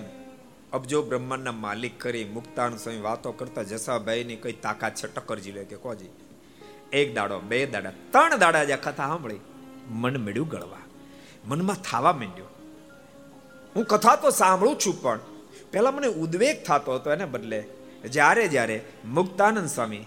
અબજો 0.73 1.03
બ્રહ્માંડના 1.03 1.53
માલિક 1.53 2.01
કરી 2.01 2.25
મુક્તાન 2.25 2.77
સ્વામી 2.77 3.01
વાતો 3.01 3.33
કરતા 3.33 3.63
જસાભાઈ 3.63 4.25
ની 4.25 4.37
કઈ 4.37 4.53
તાકાત 4.53 4.95
છે? 4.95 5.07
ટક્કરજી 5.07 5.53
લે 5.53 5.65
કે 5.65 5.77
કોજી 5.77 6.07
એક 6.93 7.15
દાડો, 7.15 7.41
બે 7.41 7.67
દાડા, 7.67 7.91
ત્રણ 7.91 8.39
દાડા 8.39 8.65
જે 8.65 8.77
કથા 8.77 9.09
સાંભળી. 9.09 9.37
મન 9.91 10.17
મળ્યું 10.17 10.49
ગળવા. 10.49 10.79
મનમાં 11.45 11.77
થાવા 11.77 12.13
માંડ્યો. 12.13 12.45
હું 13.77 13.85
કથા 13.85 14.17
તો 14.17 14.31
સાંભળું 14.31 14.79
છું 14.79 15.03
પણ 15.03 15.21
પહેલા 15.73 15.91
મને 15.91 16.07
ઉદ્વેગ 16.07 16.65
થતો 16.65 16.95
હતો 16.95 17.13
એને 17.13 17.25
બદલે. 17.25 17.65
જ્યારે 18.05 18.49
જ્યારે 18.49 18.85
મુક્તાનંદ 19.05 19.69
સ્વામી, 19.69 20.07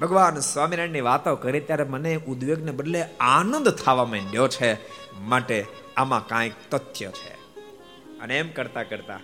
ભગવાન 0.00 0.40
સ્વામિનારાયણની 0.40 1.00
વાતો 1.00 1.36
કરે 1.36 1.60
ત્યારે 1.60 1.84
મને 1.84 2.16
ઉદ્વેગને 2.16 2.72
બદલે 2.72 3.04
આનંદ 3.20 3.68
થવા 3.68 4.04
માંડ્યો 4.04 4.48
છે. 4.48 4.78
માટે 5.18 5.66
આમાં 5.96 6.26
કાંઈક 6.26 6.52
તથ્ય 6.70 7.06
છે. 7.06 7.41
અને 8.22 8.38
એમ 8.38 8.50
કરતા 8.50 8.82
કરતા 8.82 9.20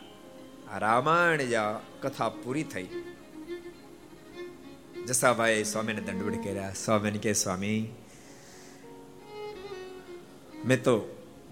રામાયણ 0.78 1.40
કથા 2.00 2.28
પૂરી 2.28 2.62
થઈ. 2.62 2.88
જસાભાઈ 5.06 5.64
સ્વામીને 5.64 6.00
દંડવડ 6.00 6.34
કર્યા. 6.34 6.72
સ્વામીને 6.72 7.18
કે 7.18 7.32
સ્વામી, 7.32 7.78
મેં 10.64 10.82
તો 10.82 10.94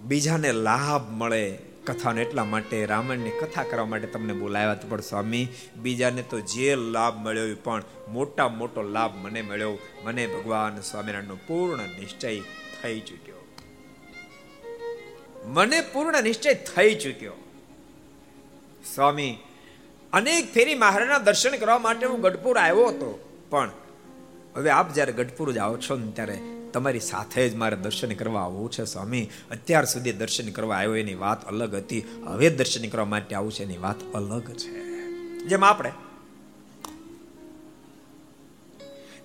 બીજાને 0.01 0.51
લાભ 0.51 1.09
મળે 1.11 1.57
કથાને 1.85 2.21
એટલા 2.21 2.43
માટે 2.43 2.85
રામાયણની 2.85 3.29
કથા 3.29 3.63
કરવા 3.63 3.85
માટે 3.85 4.07
તમને 4.07 4.33
બોલાવ્યા 4.33 4.77
પણ 4.89 5.01
સ્વામી, 5.01 5.47
બીજાને 5.77 6.21
તો 6.21 6.39
જે 6.39 6.75
લાભ 6.75 7.17
મળ્યો 7.17 7.55
પણ 7.63 7.83
મોટા 8.09 8.47
મોટો 8.49 8.81
લાભ 8.81 9.15
મને 9.15 9.41
મળ્યો. 9.41 9.77
મને 10.03 10.27
ભગવાન 10.27 10.81
સ્વામિનારાયણનો 10.81 11.37
પૂર્ણ 11.47 11.83
નિશ્ચય 11.99 12.39
થઈ 12.83 12.99
ચૂક્યો. 12.99 13.46
મને 15.47 15.81
પૂર્ણ 15.81 16.23
નિશ્ચય 16.23 16.53
થઈ 16.53 16.95
ચૂક્યો. 16.95 17.33
સ્વામી, 18.95 19.37
અનેક 20.13 20.53
ફેરી 20.53 20.75
મહારાજના 20.75 21.17
દર્શન 21.17 21.57
કરવા 21.57 21.77
માટે 21.77 22.05
હું 22.05 22.21
ગઢપુર 22.21 22.57
આવ્યો 22.57 22.87
હતો, 22.87 23.39
પણ 23.49 23.71
હવે 24.55 24.69
આપ 24.69 24.93
જ્યારે 24.93 25.13
ગઢપુર 25.13 25.51
જાઓ 25.51 25.77
છો 25.77 25.95
ને 25.95 26.11
ત્યારે 26.11 26.39
તમારી 26.73 26.99
સાથે 26.99 27.49
જ 27.49 27.55
મારે 27.55 27.75
દર્શન 27.75 28.13
કરવા 28.13 28.43
આવવું 28.43 28.71
છે 28.71 28.85
સ્વામી. 28.85 29.29
અત્યાર 29.51 29.85
સુધી 29.85 30.11
દર્શન 30.11 30.51
કરવા 30.51 30.77
આવ્યો 30.77 30.95
એની 30.95 31.15
વાત 31.15 31.47
અલગ 31.47 31.75
હતી, 31.75 32.05
હવે 32.25 32.49
દર્શન 32.49 32.89
કરવા 32.89 33.05
માટે 33.05 33.35
આવું 33.35 33.51
છે 33.51 33.63
એની 33.63 33.77
વાત 33.77 34.13
અલગ 34.13 34.53
છે. 34.53 34.71
જેમ 35.47 35.65
આપણે. 35.65 35.91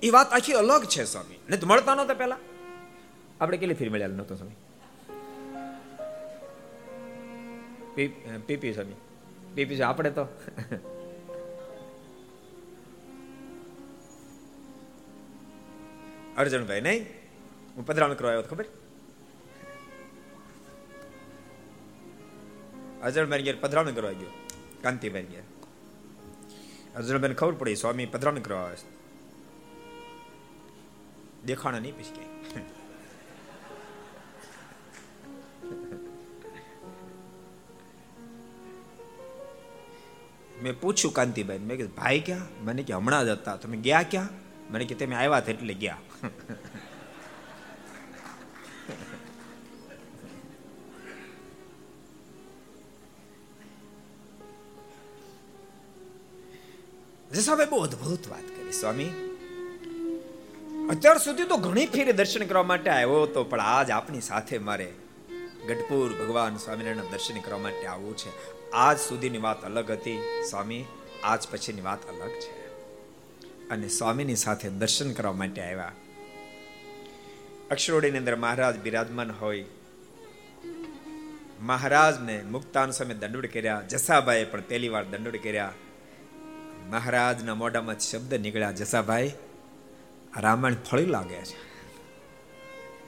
એ 0.02 0.10
વાત 0.10 0.32
આખી 0.32 0.52
અલગ 0.52 0.84
છે 0.84 1.04
સ્વામી. 1.04 1.38
ને 1.50 1.58
મળતા 1.64 1.94
નહોતા 1.94 2.14
પહેલા. 2.14 2.36
આપણે 3.40 3.56
કેટલી 3.56 3.74
ફેર 3.74 3.90
મળ્યા 3.90 4.08
નહોતો 4.08 4.36
સ્વામી? 4.36 4.54
પીપી 7.94 8.72
સ્વામી 8.72 8.94
પીપી 9.54 9.76
છે 9.76 9.82
આપણે 9.82 10.10
તો. 10.10 10.24
અર્જુનભાઈ, 16.36 16.80
નહીં? 16.80 17.06
હું 17.76 17.86
પધરામણી 17.86 18.16
કરવા 18.16 18.30
આવ્યો 18.30 18.42
ખબર? 18.42 18.64
અર્જુનભાઈ 23.02 23.42
ઘેર 23.42 23.56
પધરામણી 23.60 23.92
કરવા 23.92 24.12
ગયો. 24.12 24.30
કાંતિભાઈ 24.82 25.24
ઘેર. 25.24 25.44
અર્જુનભાઈ 26.96 27.34
ખબર 27.34 27.52
પડી, 27.52 27.76
સ્વામી 27.76 28.06
પધરામણી 28.06 28.40
કરવા 28.40 28.60
આવે 28.60 28.76
દેખાણા 31.44 31.78
નહીં 31.78 31.94
પછી 31.96 32.41
મેં 40.62 40.80
પૂછ્યું 40.80 41.14
કાંતિભાઈ 41.14 41.58
મેં 41.58 41.76
કીધું, 41.76 41.96
ભાઈ 41.96 42.20
ક્યાં? 42.20 42.64
મને 42.64 42.82
કે, 42.82 42.92
હમણાં 42.92 43.26
જ 43.26 43.28
હતા. 43.28 43.56
તમે 43.56 43.76
ગયા 43.76 44.02
ક્યાં? 44.10 44.28
મને 44.72 44.84
કે, 44.84 44.94
તમે 44.94 45.16
આવ્યા 45.16 45.42
એટલે 45.48 45.74
ગયા. 45.74 45.98
જસાભાઈ 57.32 57.66
બહુ 57.66 57.82
અદભુત 57.82 58.28
વાત 58.28 58.48
કરી, 58.56 58.72
સ્વામી. 58.72 59.10
અત્યાર 60.90 61.18
સુધી 61.18 61.44
તો 61.44 61.56
ઘણી 61.56 61.86
ફેરી 61.86 62.12
દર્શન 62.12 62.46
કરવા 62.46 62.62
માટે 62.62 62.90
આવ્યો 62.90 63.22
હતો, 63.22 63.44
પણ 63.44 63.60
આજ 63.60 63.90
આપની 63.90 64.20
સાથે 64.20 64.58
મારે 64.58 64.92
ગઢપુર 65.68 66.08
ભગવાન 66.12 66.56
સ્વામિનારાયણ 66.56 67.12
દર્શન 67.12 67.40
કરવા 67.40 67.58
માટે 67.58 67.86
આવવું 67.86 68.16
છે. 68.16 68.61
આજ 68.74 68.98
સુધીની 68.98 69.38
વાત 69.38 69.64
અલગ 69.64 69.90
હતી, 69.90 70.22
સ્વામી. 70.50 70.84
આજ 71.24 71.48
પછીની 71.48 71.80
વાત 71.80 72.08
અલગ 72.08 72.30
છે. 72.30 72.68
અને 73.68 73.88
સ્વામીની 73.88 74.36
સાથે 74.36 74.68
દર્શન 74.68 75.12
કરવા 75.12 75.32
માટે 75.32 75.62
આવ્યા. 75.62 75.92
અક્ષરોડીની 77.70 78.18
અંદર 78.18 78.36
મહારાજ 78.36 78.78
બિરાજમાન 78.78 79.30
હોય. 79.30 79.64
મહારાજને 81.60 82.42
મુક્તાન 82.42 82.90
સામે 82.90 83.14
દંડોડ 83.14 83.46
કર્યા. 83.46 83.82
જસાભાઈ 83.88 84.44
પણ 84.44 84.62
પહેલી 84.68 84.88
વાર 84.88 85.04
દંડોડ 85.04 85.36
કર્યા. 85.36 85.72
મહારાજના 86.90 87.54
મોઢામાં 87.54 87.98
શબ્દ 87.98 88.34
નીકળ્યા, 88.34 88.72
જસાભાઈ, 88.72 89.32
રામાયણ 90.36 90.74
ફળી 90.74 91.06
લાગે 91.06 91.42
છે. 91.42 91.56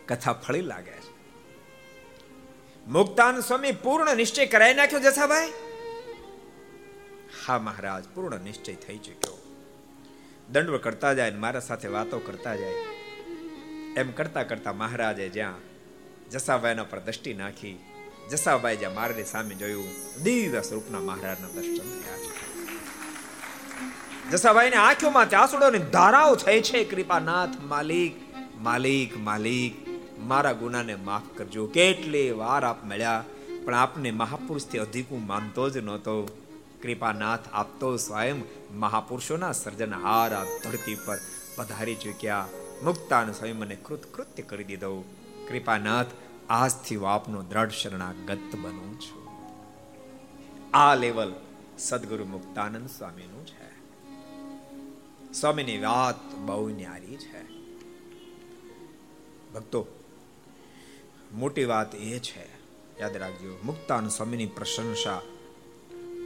કથા 0.07 0.33
ફળી 0.33 0.61
લાગે 0.61 0.91
છે. 0.91 1.14
મુક્તાન 2.89 3.41
સ્વામી 3.41 3.73
પૂર્ણ 3.73 4.17
નિશ્ચય 4.17 4.47
કરાવી 4.47 4.75
નાખ્યો 4.75 5.01
જસાભાઈ? 5.01 5.53
હા 7.47 7.59
મહારાજ, 7.59 8.05
પૂર્ણ 8.15 8.41
નિશ્ચય 8.41 8.75
થઈ 8.75 8.99
ચુક્યો. 8.99 9.39
દંડ 10.53 10.77
કરતા 10.77 11.13
જાય 11.13 11.31
મારા 11.31 11.61
સાથે 11.61 11.89
વાતો 11.89 12.19
કરતા 12.19 12.57
જાય. 12.57 12.73
એમ 13.97 14.11
કરતા 14.11 14.43
કરતા 14.43 14.73
મહારાજે 14.73 15.29
જ્યાં 15.29 15.55
જસાભાઈના 16.31 16.85
પર 16.85 16.99
દ્રષ્ટિ 16.99 17.35
નાખી, 17.35 17.85
જસાભાઈ 18.31 18.77
જ્યાં 18.77 18.95
મારની 18.95 19.25
સામે 19.25 19.55
જોયું, 19.55 19.89
દિવ્ય 20.23 20.61
સ્વરૂપના 20.61 21.01
મહારાજના 21.01 21.49
દર્શન 21.49 22.03
થયા 22.03 22.17
છે. 22.17 22.31
જસાભાઈની 24.31 24.77
આંખોમાં 24.77 25.31
ચાસુડોની 25.31 25.79
ધારાઓ 25.79 26.35
થઈ 26.35 26.61
છે, 26.61 26.85
કૃપાનાથ 26.85 27.61
માલિક 27.61 28.17
માલિક 28.59 29.19
માલિક. 29.19 29.84
મારા 30.25 30.53
ગુનાને 30.53 30.95
માફ 30.95 31.39
કરજો. 31.39 31.67
કેટલી 31.67 32.31
વાર 32.31 32.65
આપ 32.65 32.85
મળ્યા, 32.85 33.25
પણ 33.65 33.75
આપને 33.75 34.11
મહાપુરુષથી 34.11 34.79
અધિક 34.79 35.13
માનતો 35.13 35.71
જ 35.71 35.79
નહોતો. 35.79 36.23
કૃપાનાથ 36.83 37.41
આપતો 37.53 37.97
સ્વયં 37.97 38.43
મહાપુરુષોના 38.73 39.53
સર્જનહાર 39.53 40.35
આ 40.35 40.45
ધરતી 40.45 40.95
પર 40.95 41.19
પધારી 41.57 41.95
ચૂક્યા. 41.95 42.49
મુક્તાન 42.85 43.33
સ્વયં 43.33 43.59
મને 43.59 43.77
કૃતકૃત્ય 43.77 44.43
કરી 44.43 44.65
દીધો. 44.65 45.05
કૃપાનાથ, 45.49 46.07
આજથી 46.51 46.97
હું 46.97 47.11
આપનો 47.11 47.43
દ્રઢ 47.43 47.71
શરણાગત 47.71 48.57
બનું 48.57 49.01
છું. 49.01 49.29
આ 50.77 50.95
લેવલ 50.95 51.35
સદગુરુ 51.79 52.25
મુક્તાનંદ 52.25 52.89
સ્વામીનું 52.89 53.47
છે. 53.47 53.75
સ્વામીની 55.33 55.79
વાત 55.79 56.35
બહુ 56.35 56.69
ન્યારી 56.69 57.17
છે. 57.17 57.43
ભક્તો 59.55 59.87
મોટી 61.35 61.65
વાત 61.65 61.95
એ 61.95 62.19
છે, 62.19 62.47
યાદ 63.01 63.17
રાખજો, 63.17 63.59
મુક્તાન 63.65 64.09
સ્વામીની 64.09 64.47
પ્રશંસા 64.47 65.21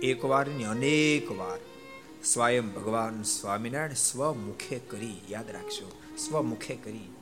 એક 0.03 0.25
વારની 0.25 0.65
અનેક 0.65 1.31
વાર 1.31 1.59
સ્વયં 2.25 2.69
ભગવાન 2.73 3.23
સ્વામિનારાયણ 3.23 3.93
સ્વમુખે 3.93 4.79
કરી, 4.79 5.21
યાદ 5.31 5.51
રાખજો, 5.51 6.01
સ્વમુખે 6.19 6.77
કરી. 6.77 7.17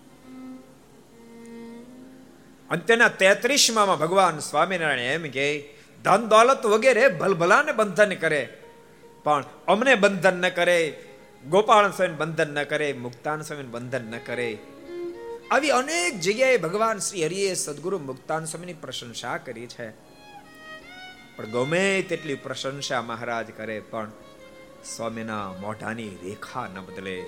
અંત્યના 2.70 3.08
તેત્રીસમાં 3.08 3.98
ભગવાન 3.98 4.38
સ્વામિનારાયણ 4.38 4.98
એમ 4.98 5.22
કે, 5.22 5.74
ધન 6.04 6.28
દોલત 6.28 6.66
વગેરે 6.66 7.08
ભલભલાને 7.08 7.72
બંધન 7.72 8.14
કરે, 8.14 8.48
પણ 9.24 9.44
અમને 9.68 9.94
બંધન 9.94 10.34
ન 10.34 10.48
કરે, 10.48 11.04
ગોપાલ 11.48 11.90
સ્વામી 11.90 12.14
બંધન 12.14 12.54
ન 12.54 12.64
કરે, 12.64 12.92
મુક્તાન 12.92 13.42
સ્વામી 13.42 13.62
બંધન 13.62 14.04
ન 14.04 14.18
કરે 14.26 14.58
આવી 15.50 15.70
અનેક 15.70 16.20
જગ્યાએ 16.20 16.56
ભગવાન 16.56 16.98
શ્રી 16.98 17.24
હરિએ 17.24 17.54
સદગુરુ 17.54 17.98
મુક્તાન 17.98 18.44
સ્વામીની 18.44 18.72
પ્રશંસા 18.72 19.36
કરી 19.36 19.66
છે. 19.66 19.90
પણ 21.36 21.46
ગમે 21.46 22.02
તેટલી 22.02 22.34
પ્રશંસા 22.34 23.02
મહારાજ 23.02 23.50
કરે, 23.50 23.80
પણ 23.80 24.10
સ્વામીના 24.96 25.52
મોઢાની 25.60 26.08
રેખા 26.08 26.66
ન 26.66 26.80
બદલે. 26.80 27.24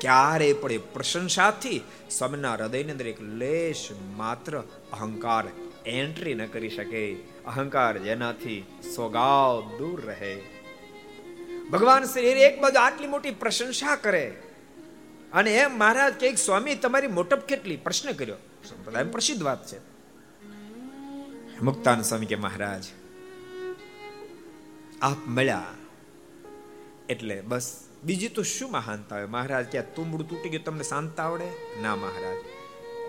ક્યારે 0.00 0.52
પણ 0.52 0.72
એ 0.72 0.78
પ્રશંસાથી 0.78 1.80
સ્વામીના 2.10 2.52
હૃદયની 2.52 2.90
અંદર 2.90 3.06
એક 3.06 3.20
લેશ 3.20 3.88
માત્ર 4.16 4.58
અહંકાર 4.92 5.44
એન્ટ્રી 5.86 6.34
ન 6.34 6.46
કરી 6.46 6.70
શકે. 6.70 7.14
અહંકાર 7.46 7.98
જેનાથી 7.98 8.64
સોગાવ 8.96 9.78
દૂર 9.78 10.00
રહે. 10.00 10.36
ભગવાન 11.70 12.04
શ્રી 12.04 12.22
એક 12.22 12.60
બાજુ 12.60 12.80
આટલી 12.80 13.06
મોટી 13.06 13.30
પ્રશંસા 13.30 13.96
કરે 13.96 14.36
અને 15.32 15.56
એમ 15.56 15.78
મહારાજ 15.78 16.12
કે 16.12 16.34
સ્વામી, 16.34 16.74
તમારી 16.74 17.06
મોટપ 17.06 17.38
કેટલી? 17.38 17.76
પ્રશ્ન 17.76 18.12
કર્યો. 18.12 18.36
સંપ્રદાય 18.64 19.04
પ્રસિદ્ધ 19.04 19.42
વાત 19.42 19.66
છે. 19.66 19.78
મુક્તાન 21.62 22.02
સ્વામી 22.02 22.26
કે, 22.26 22.36
મહારાજ, 22.36 22.84
આપ 25.02 25.16
મળ્યા. 25.26 25.64
એટલે 27.08 27.40
બસ, 27.40 27.80
બીજી 28.04 28.28
તો 28.28 28.42
શું 28.42 28.70
મહાનતા 28.70 29.16
હોય? 29.16 29.24
મહારાજ 29.24 29.70
ક્યાં 29.70 29.94
તુંબડું 29.94 30.28
તૂટી 30.28 30.48
ગયું, 30.48 30.64
તમને 30.64 30.82
શાંતતા 30.82 31.22
આવડે? 31.22 31.46
ના, 31.82 31.96
મહારાજ. 31.96 32.36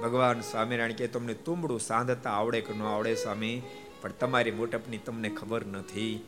ભગવાન 0.04 0.42
સ્વામિનારાયણ 0.42 0.92
કે 0.92 1.08
તમને 1.08 1.34
તુંબડું 1.34 1.80
સાંધતા 1.80 2.32
આવડે 2.32 2.62
કે 2.62 2.74
ન 2.74 2.82
આવડે, 2.82 3.16
સ્વામી? 3.16 3.62
પણ 4.02 4.12
તમારી 4.12 4.52
મોટપની 4.52 4.98
તમને 4.98 5.30
ખબર 5.30 5.66
નથી. 5.66 6.28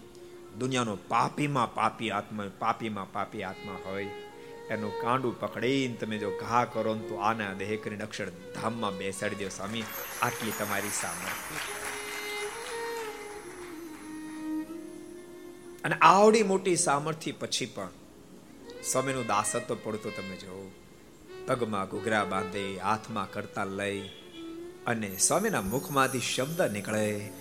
દુનિયાનો 0.59 0.95
પાપીમાં 1.07 1.73
પાપી 1.73 2.11
આત્મા, 2.11 2.51
પાપીમાં 2.59 3.11
પાપી 3.11 3.43
આત્મા 3.43 3.77
હોય. 3.85 4.07
એનું 4.69 5.01
કાંડું 5.01 5.39
પકડીને 5.39 5.95
તમે 5.95 6.17
જો 6.17 6.29
ઘા 6.41 6.65
કરો 6.65 6.95
તો 6.95 7.15
આના 7.15 7.53
દેહ 7.53 7.75
કરીને 7.83 8.03
અક્ષર 8.03 8.29
ધામમાં 8.29 8.97
બેસાડી 8.97 9.35
દો 9.35 9.49
સ્વામી. 9.49 9.85
આટલી 10.21 10.53
તમારી 10.59 10.95
સામર્થ્ય 11.01 11.61
અને 15.83 15.95
આવડી 16.01 16.43
મોટી 16.43 16.75
સામર્થ્ય 16.75 17.31
પછી 17.31 17.65
પણ 17.65 17.89
સ્વામીનું 18.91 19.25
દાસત્વ 19.25 19.77
પડતો 19.83 20.09
તમે 20.09 20.35
જોવો 20.35 20.71
પગમાં 21.47 21.87
ઘૂઘરા 21.87 22.25
બાંધે, 22.25 22.77
હાથમાં 22.77 23.31
કરતા 23.31 23.65
લઈ 23.65 24.01
અને 24.87 25.17
સ્વામીના 25.17 25.61
મુખમાંથી 25.61 26.19
શબ્દ 26.19 26.61
નીકળે. 26.61 27.31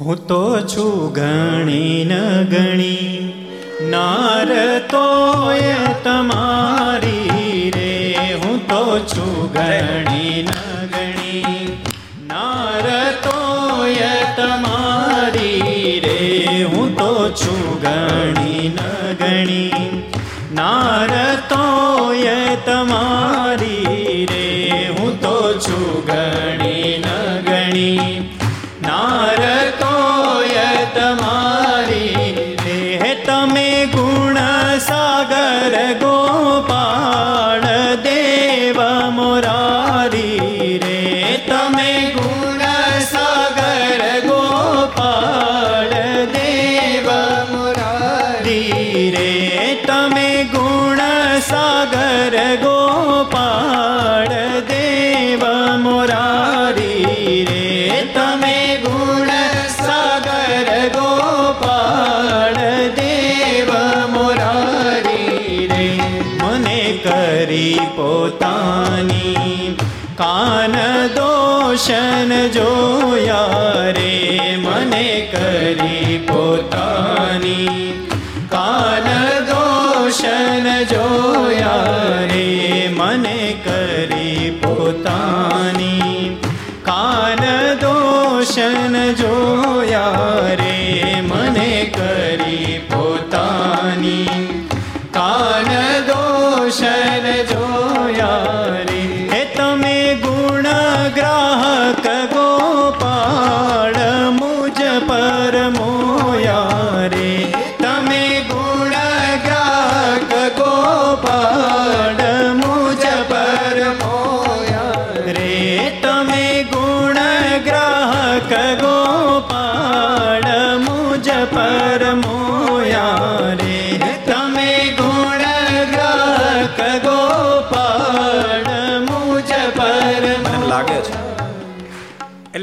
હું 0.00 0.26
તો 0.26 0.60
છું 0.60 1.12
ગણી 1.12 2.04
ન 2.04 2.12
ગણી. 2.44 3.45
નાર 3.80 4.80
તોય 4.80 5.76
તમારી 6.04 7.70
રે, 7.74 8.34
હું 8.34 8.68
તો 8.68 8.98
છું 8.98 9.52
ગણી 9.52 10.42
ન 10.42 10.50
ગણી. 10.86 11.78
નાર 12.26 13.12
તોય 13.22 14.36
તમારી 14.36 16.00
રે, 16.00 16.64
હું 16.64 16.96
તો 16.96 17.28
છું 17.28 17.80
ગણી 17.80 18.68
ન 18.68 18.76
ગણી. 19.18 20.04
નાર 20.52 21.36
તોય 21.48 22.56
તમારી 22.64 24.26
રે, 24.30 24.88
હું 24.98 25.20
તો 25.20 25.52
છું 25.52 26.04
ગણી 26.06 26.45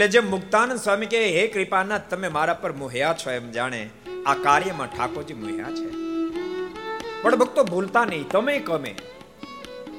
એટલે 0.03 0.11
જેમ 0.11 0.31
મુક્તાનંદ 0.31 0.79
સ્વામી 0.79 1.05
કે 1.05 1.25
હે 1.25 1.47
કૃપાનાથ, 1.47 2.01
તમે 2.09 2.27
મારા 2.27 2.53
પર 2.53 2.73
મોહ્યા 2.73 3.15
છો 3.25 3.31
એમ 3.31 3.51
જાણે 3.51 3.89
આ 4.25 4.33
કાર્યમાં 4.33 4.87
ઠાકોરજી 4.87 5.33
મોહ્યા 5.33 5.71
છે. 5.71 5.89
પણ 7.21 7.35
ભક્તો, 7.35 7.63
ભૂલતા 7.63 8.05
નહીં. 8.05 8.29
તમે 8.29 8.59
કમે. 8.59 8.95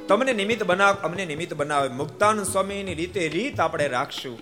તમને 0.09 0.33
નિમિત્ત 0.33 0.63
બનાવ, 0.63 0.95
અમને 0.95 1.25
નિમિત્ત 1.25 1.55
બનાવે. 1.55 1.89
મુક્તાનંદ 1.89 2.47
સ્વામીની 2.47 2.95
રીતે 2.95 3.29
રીત 3.29 3.61
આપણે 3.61 3.89
રાખશું. 3.89 4.39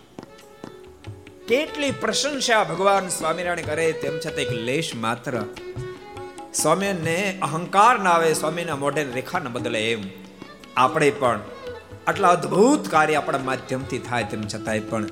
કેટલી 1.48 1.90
પ્રશંસા 1.90 2.64
ભગવાન 2.64 3.09
સ્વામિનારાયણ 3.09 3.66
કરે, 3.66 3.92
તેમ 3.92 4.18
છતાં 4.18 4.35
એક 4.35 4.53
લેશ 4.53 4.92
માત્ર. 4.94 5.42
સ્વામીને 6.55 7.38
અહંકાર 7.42 7.98
ના 7.98 8.11
આવે, 8.11 8.35
સ્વામીના 8.35 8.77
મોઢે 8.77 9.05
રેખા 9.05 9.38
ન 9.38 9.48
બદલે 9.53 9.92
એમ. 9.92 10.03
આપણે 10.77 11.11
પણ 11.11 11.40
આટલા 12.07 12.29
અદ્ભુત 12.29 12.88
કાર્ય 12.88 13.14
આપણા 13.14 13.38
માધ્યમથી 13.38 13.98
થાય, 13.98 14.25
તેમ 14.25 14.42
છતાંય 14.42 14.81
પણ 14.81 15.07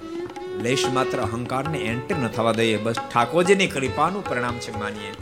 લેશ 0.62 0.86
માત્ર 0.92 1.18
અહંકારને 1.18 1.78
એન્ટર 1.78 2.16
ન 2.16 2.28
થવા 2.28 2.52
દઈએ. 2.52 2.76
બસ 2.76 2.94
ઠાકોરજીની 3.14 3.66
કૃપાનું 3.66 4.24
પરિણામ 4.24 4.58
છે 4.58 4.78
માનીએ. 4.78 5.12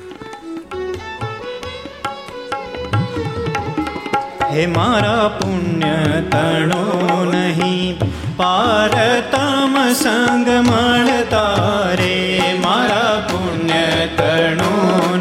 હે 4.51 4.67
મારા 4.67 5.29
પુણ્ય 5.29 5.97
તણો 6.31 6.85
નહીં, 7.33 7.99
પારતમ 8.37 9.93
સંગ 9.93 10.49
મળતા 10.49 11.91
રે. 11.93 12.17
મારા 12.65 13.29
પુણ્ય 13.31 14.07
તણો 14.17 14.73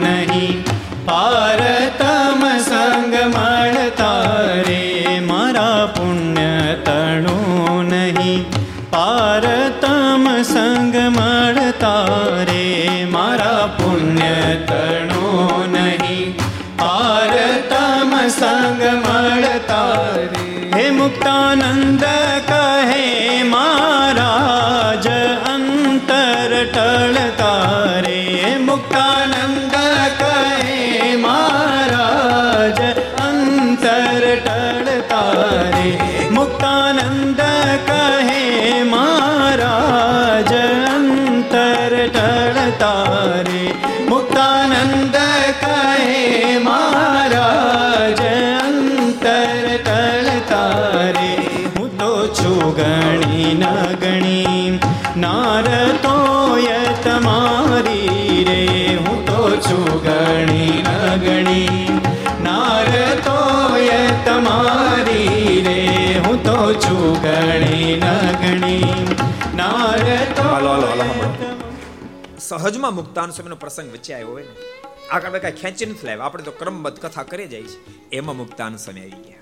નહીં 0.01 0.63
પારતમ 1.05 1.56
સહજમાં 72.47 72.95
મુક્તાન 72.95 73.31
સ્વામીનો 73.31 73.55
પ્રસંગ 73.55 73.93
વચ્ચે 73.93 74.13
આવ્યો 74.13 74.27
હોય 74.27 74.43
ને, 74.43 74.55
આગળ 75.09 75.27
આપણે 75.27 75.39
કાંઈ 75.39 75.53
ખેંચી 75.53 75.85
નથી 75.85 76.07
લાવ્યા. 76.07 76.25
આપણે 76.25 76.43
તો 76.43 76.51
ક્રમબદ્ધ 76.51 76.99
કથા 76.99 77.23
કરી 77.23 77.47
જાય 77.47 77.63
છે. 77.63 78.09
એમાં 78.09 78.37
મુક્તાન 78.37 78.77
સ્વામી 78.77 79.01
આવી 79.01 79.23
ગયા. 79.23 79.41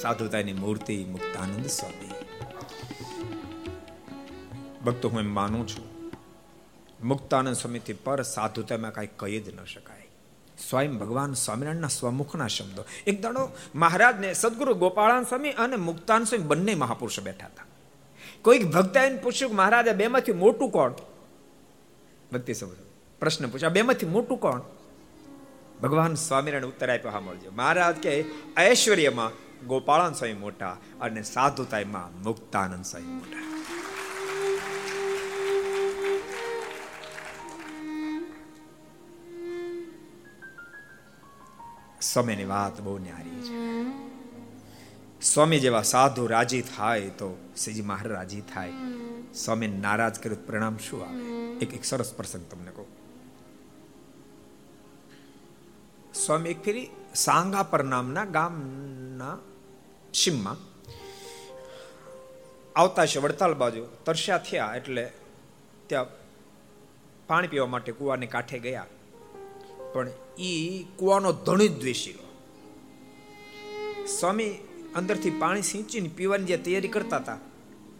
સાધુતાની 0.00 0.52
મૂર્તિ 0.52 1.04
મુક્તાનંદ 1.04 1.66
સ્વામી. 1.66 2.10
ભક્તો, 4.84 5.08
હું 5.08 5.20
એમ 5.20 5.34
માનું 5.34 5.68
છું, 5.68 6.12
મુક્તાનંદ 7.04 7.56
સ્વામીથી 7.56 7.92
પર 7.92 8.22
સાધુતામાં 8.22 8.92
કાંઈ 8.92 9.08
કહી 9.16 9.40
જ 9.40 9.60
ન 9.60 9.64
શકાય. 9.64 10.08
સ્વયં 10.68 10.98
ભગવાન 10.98 11.32
સ્વામિનારાયણના 11.34 11.88
સ્વમુખના 11.88 12.46
શબ્દો. 12.46 12.84
એક 13.06 13.20
દાડો 13.20 13.48
મહારાજને 13.74 14.34
સદગુરુ 14.34 14.74
ગોપાળાન 14.74 15.24
સ્વામી 15.24 15.50
અને 15.50 15.76
મુક્તાન 15.76 16.24
સ્વામી 16.24 16.44
બંને 16.44 16.74
મહાપુરુષો 16.74 17.22
બેઠા 17.22 17.46
હતા. 17.46 17.69
કોઈક 18.42 18.70
ભક્તાએ 18.70 19.16
પૂછ્યું 19.16 19.50
કે 19.50 19.56
મહારાજ, 19.56 19.88
આ 19.88 19.92
બેમાંથી 19.92 20.32
મોટું 20.32 20.70
કોણ? 20.70 20.92
ભક્તિ 22.32 22.54
સમજો. 22.54 22.86
પ્રશ્ન 23.20 23.48
પૂછ્યો, 23.48 23.70
આ 23.70 23.72
બેમાંથી 23.72 24.06
મોટું 24.06 24.40
કોણ? 24.40 24.60
ભગવાન 25.82 26.14
સ્વામિનારાયણ 26.14 26.64
ઉત્તર 26.64 26.90
આપ્યો, 26.90 27.10
હા, 27.10 27.20
મળજો. 27.20 27.50
મહારાજ 27.50 27.96
કે, 27.96 28.24
ઐશ્વર્યમાં 28.58 29.30
ગોપાળાન 29.66 30.12
સ્વામી 30.12 30.34
મોટા 30.34 30.76
અને 31.00 31.22
સાધુતાઈમાં 31.22 32.22
મુક્તાનંદ 32.22 32.84
સ્વામી 32.84 33.06
મોટા. 33.06 33.50
સમયની 42.00 42.44
વાત 42.44 42.80
બહુ 42.80 42.98
ન્યારી 42.98 43.30
છે. 43.30 44.09
સ્વામી 45.22 45.60
જેવા 45.60 45.82
સાધુ 45.82 46.26
રાજી 46.26 46.62
થાય 46.62 47.00
તો 47.00 47.38
શ્રીજી 47.64 47.82
મહારાજ 47.82 48.12
રાજી 48.12 48.40
થાય. 48.40 48.72
સ્વામી 49.34 49.66
નારાજ 49.66 50.20
કરે 50.20 50.34
પ્રણામ 50.34 50.78
શું 50.78 51.08
આવે? 51.08 51.48
એક 51.58 51.74
એક 51.74 51.84
સરસ 51.84 52.14
પ્રસંગ 52.14 52.46
તમને 52.50 52.70
કહું. 52.70 52.86
સ્વામી 56.14 56.50
એક 56.50 56.62
ફેરી 56.62 56.88
સાંગાપર 57.14 57.84
નામના 57.84 58.24
ગામના 58.24 59.38
સીમમાં 60.14 60.56
આવતા 62.76 63.06
છે 63.06 63.18
વડતાલ 63.18 63.54
બાજુ. 63.54 63.86
તરસ્યા 64.04 64.38
થયા 64.38 64.74
એટલે 64.76 65.12
ત્યાં 65.86 66.06
પાણી 67.26 67.48
પીવા 67.48 67.66
માટે 67.66 67.92
કુવાની 67.92 68.26
કાંઠે 68.26 68.58
ગયા. 68.58 68.86
પણ 69.92 70.08
ઈ 70.38 70.86
કુવાનો 70.96 71.32
ધણી 71.32 71.68
જ 71.68 71.80
દ્વેષીલો 71.80 72.26
સ્વામી 74.06 74.58
અંદરથી 74.94 75.30
પાણી 75.30 75.62
સિંચીને 75.62 76.08
પીવાની 76.08 76.44
જે 76.44 76.56
તૈયારી 76.56 76.88
કરતા 76.88 77.16
હતા, 77.16 77.38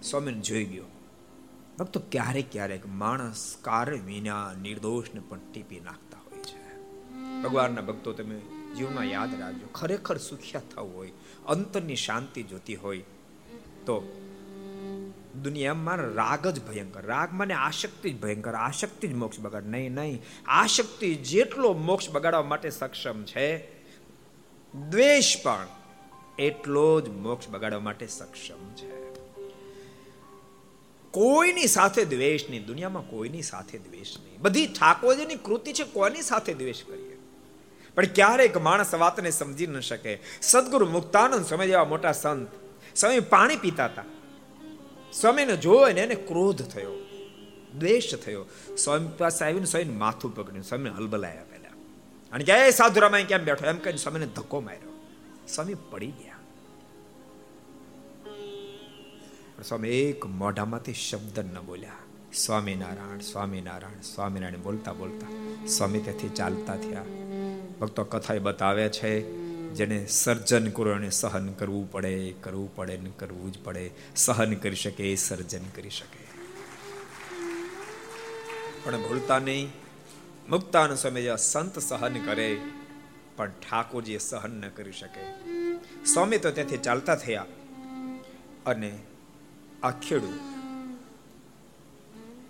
સ્વામીને 0.03 0.41
જોઈ 0.41 0.65
ગયો. 0.65 0.85
ભક્તો 1.79 2.01
ક્યારેક 2.11 2.53
ક્યારેક 2.53 2.87
માણસ 2.87 3.57
કારણ 3.63 4.03
વિના 4.05 4.55
નિર્દોષને 4.55 5.21
પણ 5.29 5.39
ટીપી 5.53 5.81
નાખતા 5.81 6.19
હોય 6.19 6.43
છે. 6.43 6.79
ભગવાનના 7.43 7.81
ભક્તો 7.81 8.13
તમે 8.13 8.39
જીવનમાં 8.77 9.05
યાદ 9.05 9.41
રાખજો, 9.41 9.67
ખરેખર 9.75 10.17
સુખ્યા 10.17 10.63
થવું 10.75 10.97
હોય, 10.97 11.13
અંતરની 11.47 11.97
શાંતિ 11.97 12.43
જોતી 12.43 12.75
હોય, 12.75 12.99
તો 13.87 14.03
દુનિયામાં 15.43 15.97
રાગ 15.97 16.47
જ 16.47 16.67
ભયંકર. 16.67 17.03
રાગ 17.07 17.29
મને 17.33 17.55
આશક્તિ 17.55 18.11
જ 18.11 18.21
ભયંકર, 18.21 18.55
આશક્તિ 18.55 19.09
જ 19.09 19.15
મોક્ષ 19.15 19.41
બગાડ. 19.41 19.67
નહીં 19.67 19.93
નહીં, 19.93 20.23
આશક્તિ 20.47 21.15
જેટલો 21.15 21.73
મોક્ષ 21.73 22.11
બગાડવા 22.11 22.43
માટે 22.43 22.71
સક્ષમ 22.71 23.23
છે, 23.23 23.67
દ્વેષ 24.91 25.37
પણ. 25.43 25.80
એટલો 26.41 27.01
જ 27.01 27.09
મોક્ષ 27.09 27.49
બગાડવા 27.49 27.81
માટે 27.81 28.07
સક્ષમ 28.07 28.75
છે. 28.75 29.01
કોઈની 31.11 31.67
સાથે 31.67 32.05
દ્વેષ 32.05 32.51
નહીં, 32.51 32.67
દુનિયામાં 32.67 33.11
કોઈની 33.11 33.43
સાથે 33.43 33.79
દ્વેષ 33.79 34.17
નહીં. 34.25 34.41
બધી 34.41 34.67
ઠાકોરજીની 34.67 35.35
કૃતિ 35.35 35.73
છે, 35.73 35.85
કોની 35.85 36.23
સાથે 36.23 36.55
દ્વેષ 36.55 36.85
કરીએ? 36.85 37.19
પણ 37.95 38.05
ક્યારેક 38.05 38.57
માણસ 38.57 38.95
વાતને 38.95 39.31
સમજી 39.31 39.67
ન 39.67 39.81
શકે. 39.81 40.19
સદગુરુ 40.43 40.87
મુક્તાનંદ 40.87 41.47
સ્વામી 41.47 41.67
જેવા 41.67 41.85
મોટા 41.85 42.13
સંત 42.13 42.49
સ્વામી 42.97 43.21
પાણી 43.21 43.57
પીતા 43.57 43.85
હતા. 43.85 44.05
સ્વામીને 45.13 45.57
જોઈને 45.57 46.01
એને 46.01 46.15
ક્રોધ 46.15 46.63
થયો, 46.63 46.93
દ્વેષ 47.79 48.15
થયો. 48.15 48.45
સ્વામી 48.77 49.09
પાસે 49.19 49.45
આવીને 49.45 49.67
સ્વામીને 49.67 49.93
માથું 49.93 50.35
પકડ્યું, 50.35 50.65
સ્વામીને 50.65 50.91
હલબલાયા 50.91 51.45
પહેલા. 51.45 51.69
અને 52.33 52.45
ક્યાંય 52.45 52.63
એ 52.63 52.71
સાધુ 52.71 53.01
રામાય 53.01 53.25
કેમ 53.25 53.45
બેઠો? 53.45 53.67
એમ 53.67 53.77
કહીને 53.77 53.99
સ્વામીને 53.99 54.27
ધક્કો 54.27 54.61
માર્યો. 54.61 55.07
સ્વામી 55.49 55.75
પડી 55.91 56.07
ગયા. 56.07 56.30
સ્વામી 59.63 59.89
એક 59.89 60.27
મોઢામાંથી 60.27 60.93
શબ્દ 60.93 61.39
ન 61.39 61.61
બોલ્યા. 61.67 61.93
સ્વામિનારાયણ 62.33 63.19
સ્વામિનારાયણ 63.19 64.01
સ્વામિનારાયણ 64.01 64.63
બોલતા 64.63 64.93
બોલતા 64.93 65.27
સ્વામી 65.67 65.99
ત્યાંથી 65.99 66.29
ચાલતા 66.29 66.77
થયા. 66.77 67.05
ભક્તો 67.81 68.05
કથા 68.05 68.35
બતાવે 68.35 68.89
છે 68.89 69.21
જેને 69.73 70.07
સર્જન 70.07 70.71
કરો 70.71 70.93
એને 70.93 71.11
સહન 71.11 71.53
કરવું 71.53 71.93
પડે 71.93 72.35
કરવું 72.41 72.77
પડે 72.77 72.97
ને 72.97 73.11
કરવું 73.19 73.53
જ 73.53 73.59
પડે. 73.65 73.91
સહન 74.17 74.55
કરી 74.55 74.77
શકે 74.77 75.13
એ 75.13 75.15
સર્જન 75.15 75.63
કરી 75.77 75.91
શકે. 75.91 76.25
પણ 78.85 78.97
ભૂલતા 78.97 79.39
નહીં. 79.39 79.73
મુક્તાન 80.49 80.95
સ્વામી 80.95 81.23
જેવા 81.23 81.37
સંત 81.37 81.79
સહન 81.79 82.25
કરે, 82.25 82.61
પણ 83.37 83.47
ઠાકોરજી 83.47 84.19
સહન 84.19 84.51
ન 84.51 84.69
કરી 84.69 84.93
શકે. 84.93 85.23
સ્વામી 86.05 86.39
તો 86.39 86.51
ત્યાંથી 86.51 86.77
ચાલતા 86.77 87.15
થયા 87.15 87.47
અને 88.67 88.99
આ 89.83 89.91
ખેડૂ 89.91 90.33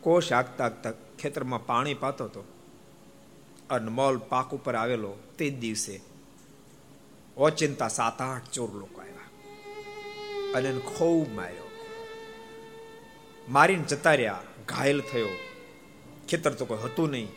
કોષ 0.01 0.33
આગતા 0.33 0.65
આગતા 0.65 0.93
ખેતરમાં 1.19 1.67
પાણી 1.67 1.95
પાતો 1.95 2.25
હતો. 2.25 2.45
અનમોલ 3.71 4.19
પાક 4.19 4.55
ઉપર 4.55 4.75
આવેલો 4.75 5.17
તે 5.39 5.51
જ 5.51 5.59
દિવસે 5.59 6.01
ઓચિંતા 7.37 7.89
સાત 7.89 8.21
આઠ 8.21 8.51
ચોર 8.53 8.71
લોકો 8.71 9.01
આવ્યા. 9.01 9.15
અને 10.55 10.73
ખૂબ 10.73 11.35
માર્યો. 11.35 11.71
મારીને 13.49 13.85
જતા 13.85 14.15
રહ્યા 14.15 14.43
ઘાયલ 14.69 15.01
થયો. 15.01 15.29
ખેતર 16.29 16.55
તો 16.55 16.65
કોઈ 16.65 16.79
હતું 16.79 17.11
નહીં. 17.11 17.29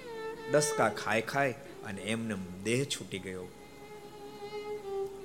ડસકા 0.52 0.89
ખાય 0.89 1.22
ખાય 1.22 1.52
અને 1.86 2.02
એમને 2.02 2.36
દેહ 2.64 2.84
છૂટી 2.84 3.20
ગયો. 3.20 3.48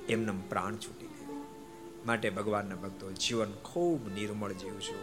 એમને 0.09 0.31
પ્રાણ 0.49 0.75
છૂટી. 0.75 0.98
માટે 2.09 2.29
ભગવાનના 2.29 2.75
ભક્તો, 2.75 3.11
જીવન 3.11 3.51
ખૂબ 3.51 4.13
નિર્મળ 4.13 4.53
જીવશો 4.53 4.97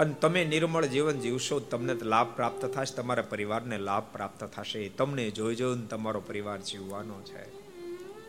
અને 0.00 0.14
તમે 0.20 0.44
નિર્મળ 0.44 0.86
જીવન 0.86 1.20
જીવશો, 1.20 1.58
તમને 1.60 1.94
લાભ 1.94 2.26
પ્રાપ્ત 2.36 2.64
થશે, 2.64 2.94
તમારા 2.94 3.22
પરિવારને 3.22 3.78
લાભ 3.78 4.02
પ્રાપ્ત 4.12 4.44
થશે. 4.44 4.88
તમને 4.88 5.30
જોઈ 5.30 5.54
જોઈને 5.54 5.86
તમારો 5.86 6.20
પરિવાર 6.20 6.58
જીવવાનો 6.60 7.22
છે. 7.22 7.44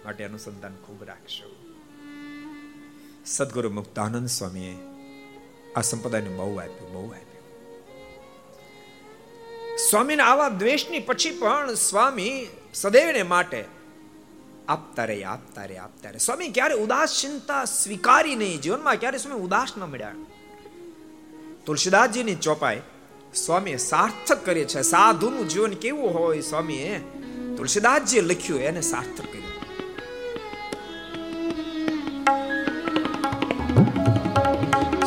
માટે 0.06 0.24
અનુસંધાન 0.24 0.76
ખૂબ 0.76 1.04
રાખશો. 1.04 1.56
સદગુરુ 3.26 3.70
મુક્તાનંદ 3.70 4.28
સ્વામીએ 4.28 4.78
આ 5.76 5.82
સંપ્રદાયને 5.82 6.30
બહુ 6.30 6.56
આપ્યું 6.56 6.94
બહુ 6.94 7.08
આપ્યું. 7.08 7.30
સ્વામીના 9.78 10.24
આવા 10.24 10.50
દ્વેષની 10.50 11.00
પછી 11.00 11.30
પણ 11.30 11.74
સ્વામી 11.74 12.48
સદૈવને 12.74 13.24
માટે 13.24 13.66
આપતા 14.70 15.06
રહે 15.06 15.24
આપતા 15.24 15.66
રહે 15.66 15.78
આપતા 15.78 16.10
રહે 16.10 16.20
સ્વામી, 16.20 16.48
ક્યારે 16.48 16.74
ઉદાસીનતા 16.74 17.66
સ્વીકારી 17.66 18.36
નહીં. 18.36 18.62
જીવનમાં 18.62 18.96
ક્યારે 18.96 19.18
સ્વામી 19.18 19.42
ઉદાસ 19.42 19.74
ન 19.78 19.84
મળ્યા. 19.84 20.16
તુલસીદાસજીની 21.66 22.36
ચોપાઈ 22.36 22.82
સ્વામીએ 23.34 23.78
સાર્થક 23.78 24.46
કરી 24.46 24.66
છે. 24.66 24.82
સાધુનું 24.82 25.48
જીવન 25.48 25.72
કેવું 25.72 26.14
હોય 26.14 26.42
સ્વામીએ? 26.42 27.00
તુલસીદાસજીએ 27.58 28.22
લખ્યું, 28.22 28.60
એને 28.60 28.82
સાર્થક 28.82 29.39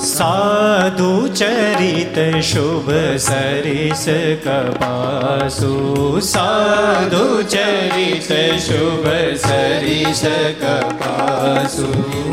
સાધુ 0.03 1.29
ચરિત 1.31 2.17
શુભ 2.43 2.89
સરિસ 3.17 4.07
કપાસુ 4.43 6.21
સાધુ 6.21 7.27
ચરિત 7.45 8.31
શુભ 8.59 9.07
સરિસ 9.45 10.23
કપાસુ 10.63 11.87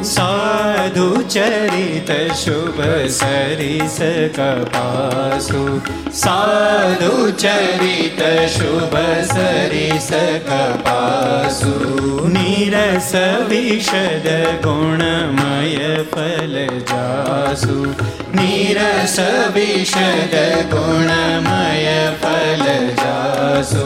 સાધુ 0.04 1.08
ચરિત 1.28 2.10
શુભ 2.36 2.82
સરિસ 3.12 4.00
કપાસુ 4.34 5.64
સાધુ 6.12 7.32
ચરિત 7.38 8.24
શુભ 8.50 8.98
સરિસ 9.30 10.12
કપાસુ 10.50 12.09
નિરસ 12.70 13.14
વિષદ 13.50 14.26
ગુણમય 14.64 15.94
ફલ 16.12 16.56
જાસુ 16.90 17.78
નિરસ 18.34 19.16
વિષદ 19.56 20.36
ગુણમય 20.74 21.96
ફલ 22.22 22.66
જાસુ 23.02 23.86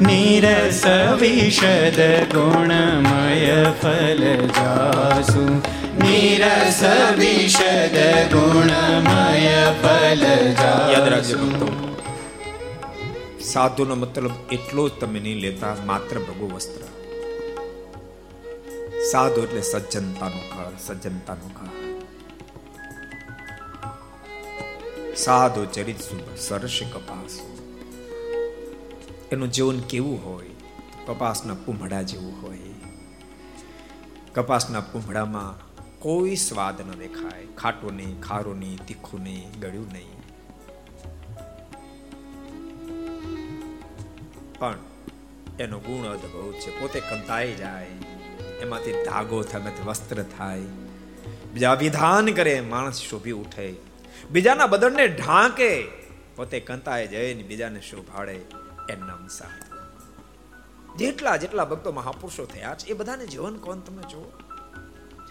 નિરસ 0.00 0.82
વિષદ 1.22 1.98
ગુણમય 2.34 3.58
ફલ 3.80 4.22
જાસુ 4.58 5.44
નિરસ 5.98 6.80
વિષદ 7.18 7.98
ગુણમય 8.36 9.58
ફલ 9.82 10.24
યાદ 10.92 11.12
રાખજો 11.16 11.40
સાધુનો 13.50 13.94
મતલબ 13.96 14.34
એટલો 14.52 14.88
જ 14.88 14.92
તમે 15.00 15.20
નહીં 15.20 15.44
લેતા 15.44 15.74
માત્ર 15.86 16.16
ભગુ 16.28 16.54
વસ્ત્ર. 16.54 16.99
સાધુ 19.04 19.42
એટલે 19.42 19.62
સજ્જનતાનું 19.62 20.56
ઘર 20.56 20.72
સજ્જનતાનું 20.86 21.52
ઘર. 21.52 22.00
સાધુ 25.14 25.64
ચરિત 25.64 26.00
સરસ 26.36 26.80
કપાસ. 26.92 27.40
એનું 29.32 29.52
જીવન 29.52 29.80
કેવું 29.80 30.24
હોય? 30.24 30.50
કપાસના 31.06 31.54
પૂંભડા 31.54 32.02
જેવું 32.02 32.42
હોય. 32.42 32.58
કપાસના 34.34 34.80
પૂંભડામાં 34.80 35.70
કોઈ 35.98 36.36
સ્વાદ 36.36 36.80
ન 36.80 36.90
દેખાય. 36.90 37.46
ખાટું 37.46 37.96
નહીં, 37.96 38.20
ખારું 38.20 38.58
નહીં, 38.58 38.78
તીખું 38.86 39.22
નહીં, 39.22 39.60
ગળ્યું 39.60 39.92
નહીં. 39.92 40.20
પણ 44.58 44.78
એનો 45.60 45.78
ગુણ 45.78 46.12
અદભુત 46.12 46.54
છે. 46.54 46.80
પોતે 46.80 47.00
કંતાઈ 47.00 47.54
જાય. 47.54 47.86
એમાંથી 48.60 48.92
ધાગો 48.92 49.42
થાય, 49.42 49.60
એમાંથી 49.60 49.82
વસ્ત્ર 49.82 50.22
થાય. 50.22 50.60
બીજા 51.52 51.74
વિધાન 51.74 52.26
કરે, 52.26 52.60
માણસ 52.60 52.94
શોભી 52.94 53.30
ઉઠે. 53.30 53.74
બીજાના 54.30 54.66
બદનને 54.66 55.08
ઢાંકે, 55.08 55.84
પોતે 56.36 56.60
કંતાએ 56.60 57.06
જઈને 57.06 57.42
બીજાને 57.42 57.80
શોભાડે. 57.80 58.40
એમ 58.88 59.06
નામ 59.06 59.28
સાધુ 59.28 59.70
જેટલા 60.96 61.36
જેટલા 61.36 61.64
ભક્તો 61.64 61.92
મહાપુરુષો 61.92 62.44
થયા 62.44 62.74
છે, 62.74 62.86
એ 62.86 62.92
બધાને 62.92 63.26
જીવન 63.26 63.56
કોણ 63.56 63.78
તમે 63.78 64.02
જુઓ? 64.02 64.32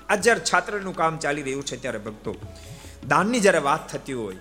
આ 0.10 0.16
જ્યારે 0.16 0.40
છાત્રનું 0.40 0.96
કામ 0.96 1.18
ચાલી 1.18 1.42
રહ્યું 1.42 1.66
છે, 1.66 1.78
ત્યારે 1.78 1.98
ભક્તો 1.98 2.36
દાનની 3.08 3.40
જ્યારે 3.40 3.60
વાત 3.60 3.90
થતી 3.90 4.14
હોય, 4.14 4.36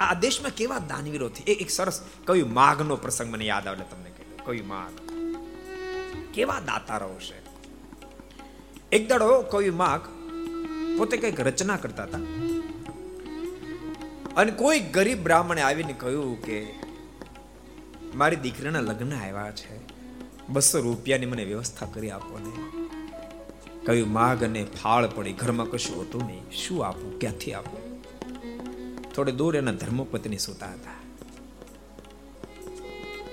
આ 0.00 0.14
દેશમાં 0.14 0.50
કેવા 0.50 0.78
દાનવીરો 0.78 1.28
થી 1.28 1.52
એક 1.52 1.70
સરસ 1.70 2.02
કયું 2.26 2.52
માઘનો 2.52 2.96
પ્રસંગ 2.96 3.32
મને 3.32 3.44
યાદ 3.44 3.66
આવે 3.66 3.84
તમને 3.90 4.10
કહ્યું 4.10 4.44
કયું 4.44 4.68
માઘ? 4.68 5.12
કેવા 6.34 6.60
દાતારો 6.60 7.18
છે 7.20 7.41
એક 8.92 9.08
દાડો 9.08 9.42
કયું 9.42 9.76
માગ 9.76 10.00
પોતે 10.98 11.16
કંઈક 11.16 11.40
રચના 11.40 11.76
કરતા 11.76 12.02
હતા. 12.02 12.18
અને 14.36 14.52
કોઈ 14.52 14.80
ગરીબ 14.80 15.22
બ્રાહ્મણે 15.22 15.60
આવીને 15.60 15.92
કહ્યું 15.92 16.42
કે, 16.42 16.66
મારી 18.14 18.36
દીકરીના 18.36 18.80
લગ્ન 18.80 19.14
આવ્યા 19.14 19.52
છે. 19.52 19.80
બસો 20.48 20.80
રૂપિયાની 20.80 21.26
મને 21.26 21.44
વ્યવસ્થા 21.44 21.86
કરી 21.86 22.10
આપો 22.10 22.38
ને. 22.38 22.82
કયું 23.86 24.12
માગ 24.12 24.44
અને 24.44 24.64
ફાળ 24.64 25.08
પડી. 25.08 25.32
ઘરમાં 25.32 25.70
કશું 25.70 26.02
હતું 26.02 26.26
નહીં. 26.26 26.50
શું 26.50 26.86
આપું? 26.86 27.18
ક્યાંથી 27.18 27.52
આપું? 27.52 28.02
થોડે 29.12 29.32
દૂર 29.32 29.56
એના 29.56 29.72
ધર્મપત્ની 29.72 30.38
સૂતા 30.38 30.66
હતા. 30.66 30.94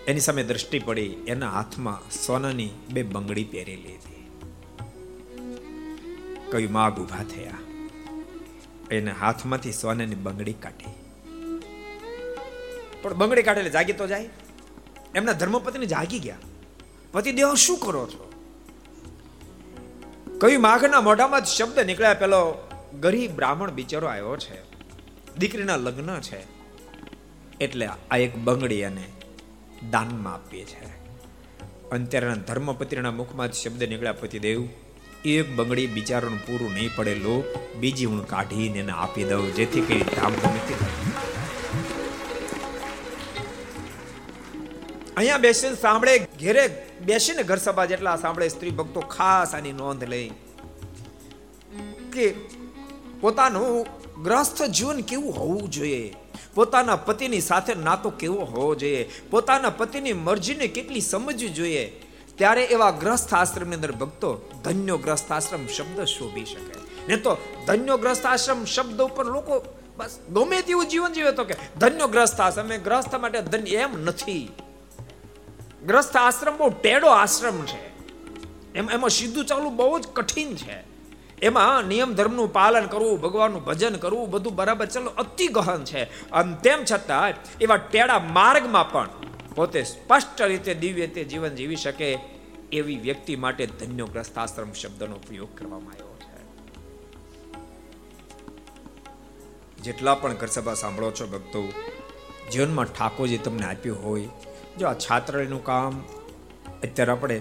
એની 0.08 0.20
સામે 0.20 0.44
દ્રષ્ટિ 0.44 0.80
પડી. 0.80 1.16
એના 1.28 1.52
હાથમાં 1.52 2.12
સોનાની 2.12 2.70
બે 2.94 3.04
બંગડી 3.04 3.44
પહેરેલી 3.44 3.96
હતી. 3.96 4.09
કયું 6.52 6.72
માગ 6.72 7.00
ઊભા 7.00 7.24
થયા. 7.24 7.52
એને 8.92 9.12
હાથમાંથી 9.12 9.72
સોનાની 9.72 10.16
બંગડી 10.16 10.54
કાઢી. 10.54 10.94
પણ 13.02 13.14
બંગડી 13.14 13.44
કાઢેલી 13.44 13.70
જાગી 13.70 13.94
તો 13.94 14.08
જાય. 14.08 14.30
એમના 15.16 15.34
ધર્મપતિને 15.34 15.86
જાગી 15.86 16.20
ગયા. 16.20 16.38
પતિદેવ 17.12 17.54
શું 17.54 17.78
કરો 17.78 18.08
છો? 18.08 18.34
કયું 20.42 20.62
માઘના 20.62 21.02
મોઢામાં 21.02 21.46
શબ્દ 21.46 21.80
નીકળ્યા 21.80 22.14
પેલો 22.14 22.68
ગરીબ 23.00 23.32
બ્રાહ્મણ 23.32 23.72
બિચારો 23.72 24.08
આવ્યો 24.08 24.38
છે. 24.38 24.62
દીકરીના 25.38 25.76
લગ્ન 25.76 26.20
છે. 26.20 26.48
એટલે 27.58 27.90
આ 28.12 28.18
એક 28.18 28.38
બંગડી 28.38 28.84
અને 28.84 29.04
દાનમાં 29.92 30.34
આપીએ 30.34 30.66
છે. 30.66 31.00
અંત્યારના 31.90 32.36
ધર્મપતિના 32.36 33.12
મુખમાં 33.12 33.52
શબ્દ 33.52 33.84
નીકળ્યા 33.84 34.14
પતિદેવ 34.14 34.68
એક 35.26 35.48
બંગડી 35.56 35.88
બિચારાનું 35.88 36.40
પૂરું 36.48 36.72
નહીં 36.74 36.92
પડેલું, 36.96 37.44
બીજી 37.80 38.06
હું 38.06 38.22
કાઢીને 38.28 38.80
એને 38.80 38.94
આપી 38.96 39.24
દઉં, 39.24 39.50
જેથી 39.58 39.82
કઈ 39.82 40.04
ધામધૂમથી 40.04 40.78
અહીંયા 45.18 45.38
બેસીને 45.38 45.76
સાંભળે, 45.76 46.14
ઘેરે 46.40 46.64
બેસીને 47.02 47.44
ઘર 47.44 47.60
સભા 47.60 47.86
જેટલા 47.86 48.16
સાંભળે, 48.18 48.50
સ્ત્રી 48.50 48.72
ભક્તો 48.72 49.02
ખાસ 49.16 49.56
આની 49.56 49.74
નોંધ 49.74 50.08
લઈ 50.08 50.32
કે 52.14 52.34
પોતાનું 53.22 53.86
ગ્રસ્થ 54.24 54.62
જીવન 54.72 55.04
કેવું 55.04 55.34
હોવું 55.34 55.70
જોઈએ? 55.70 56.16
પોતાના 56.56 56.96
પતિની 57.08 57.42
સાથે 57.42 57.74
નાતો 57.76 58.10
કેવો 58.12 58.46
હોવો 58.46 58.76
જોઈએ? 58.76 59.04
પોતાના 59.32 59.70
પતિની 59.70 60.14
મરજીને 60.14 60.68
કેટલી 60.68 61.02
સમજવી 61.02 61.50
જોઈએ? 61.50 61.84
ત્યારે 62.40 62.64
એવા 62.64 62.92
ગ્રસ્થ 62.92 63.34
આશ્રમની 63.34 63.76
અંદર 63.76 63.92
ભક્તો 63.92 64.50
ધન્યો 64.64 64.98
ગ્રસ્થ 64.98 65.32
આશ્રમ 65.32 65.68
શબ્દ 65.68 66.04
શોભી 66.04 66.46
શકે. 66.46 66.80
ને 67.08 67.16
તો 67.16 67.38
ધન્યો 67.68 67.98
ગ્રસ્થ 67.98 68.26
આશ્રમ 68.26 68.66
શબ્દ 68.66 69.02
ઉપર 69.02 69.26
લોકો 69.26 69.66
બસ 69.98 70.20
ગમે 70.30 70.62
તેવું 70.62 70.88
જીવન 70.88 71.14
જીવે 71.14 71.32
તો 71.32 71.44
કે 71.44 71.56
ધન્યો 71.80 72.08
ગ્રસ્થ 72.08 72.42
આશ્રમ 72.42 72.68
ગ્રસ્થ 72.68 73.16
માટે 73.16 73.42
ધન્ય 73.42 73.70
એમ 73.70 74.04
નથી. 74.04 74.52
ગ્રસ્થ 75.86 76.18
આશ્રમ 76.18 76.58
બહુ 76.58 76.70
ટેડો 76.70 77.08
આશ્રમ 77.08 77.66
છે. 77.66 77.90
એમ, 78.74 78.90
એમાં 78.90 79.10
સીધું 79.10 79.46
ચાલવું 79.46 79.76
બહુ 79.76 80.00
જ 80.00 80.08
કઠિન 80.08 80.56
છે. 80.56 80.84
એમાં 81.42 81.84
નિયમ 81.84 82.14
ધર્મનું 82.14 82.54
પાલન 82.54 82.86
કરવું, 82.86 83.22
ભગવાનનું 83.22 83.64
ભજન 83.64 83.96
કરવું, 83.96 84.30
બધું 84.30 84.56
બરાબર 84.56 84.86
ચાલો 84.86 85.12
અતિ 85.18 85.48
ગહન 85.48 85.84
છે. 85.84 86.32
અને 86.32 86.56
તેમ 86.64 86.84
છતાં 86.92 87.34
એવા 87.62 87.78
ટેડા 87.78 88.20
માર્ગમાં 88.20 88.92
પણ 88.92 89.10
પોતે 89.56 89.80
સ્પષ્ટ 89.84 90.42
રીતે 90.42 90.74
દિવ્ય 90.84 91.08
તે 91.16 91.22
જીવન 91.32 91.54
જીવી 91.56 91.82
શકે 91.84 92.08
એવી 92.72 93.00
વ્યક્તિ 93.06 93.34
માટે 93.36 93.66
ધન્યો 93.80 94.08
ગ્રસ્તાશ્રમ 94.08 94.72
શબ્દનો 94.74 95.16
ઉપયોગ 95.16 95.52
કરવામાં 95.58 95.96
આવ્યો 95.96 96.18
છે. 96.24 96.38
જેટલા 99.84 100.16
પણ 100.16 100.40
ઘરસભા 100.42 100.78
સાંભળો 100.84 101.12
છો 101.12 101.26
ભક્તો, 101.28 101.62
જીવનમાં 102.52 102.90
ઠાકોરજી 102.94 103.42
તમને 103.46 103.66
આપ્યું 103.66 104.00
હોય, 104.04 104.30
જો 104.78 104.86
આ 104.88 104.98
છાત્રાલયનું 105.06 105.64
કામ 105.64 105.94
અત્યારે 106.84 107.12
આપણે 107.12 107.38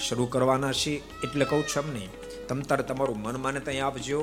શરૂ 0.00 0.26
કરવાના 0.26 0.72
છીએ, 0.72 1.02
એટલે 1.24 1.44
કહું 1.44 1.64
છું 1.66 1.82
એમ 1.82 1.88
નહીં. 1.94 2.10
તમ 2.48 2.60
તારે 2.62 2.84
તમારું 2.84 3.18
મન 3.22 3.36
માને 3.40 3.60
ત્યાં 3.60 3.86
આપજો. 3.86 4.20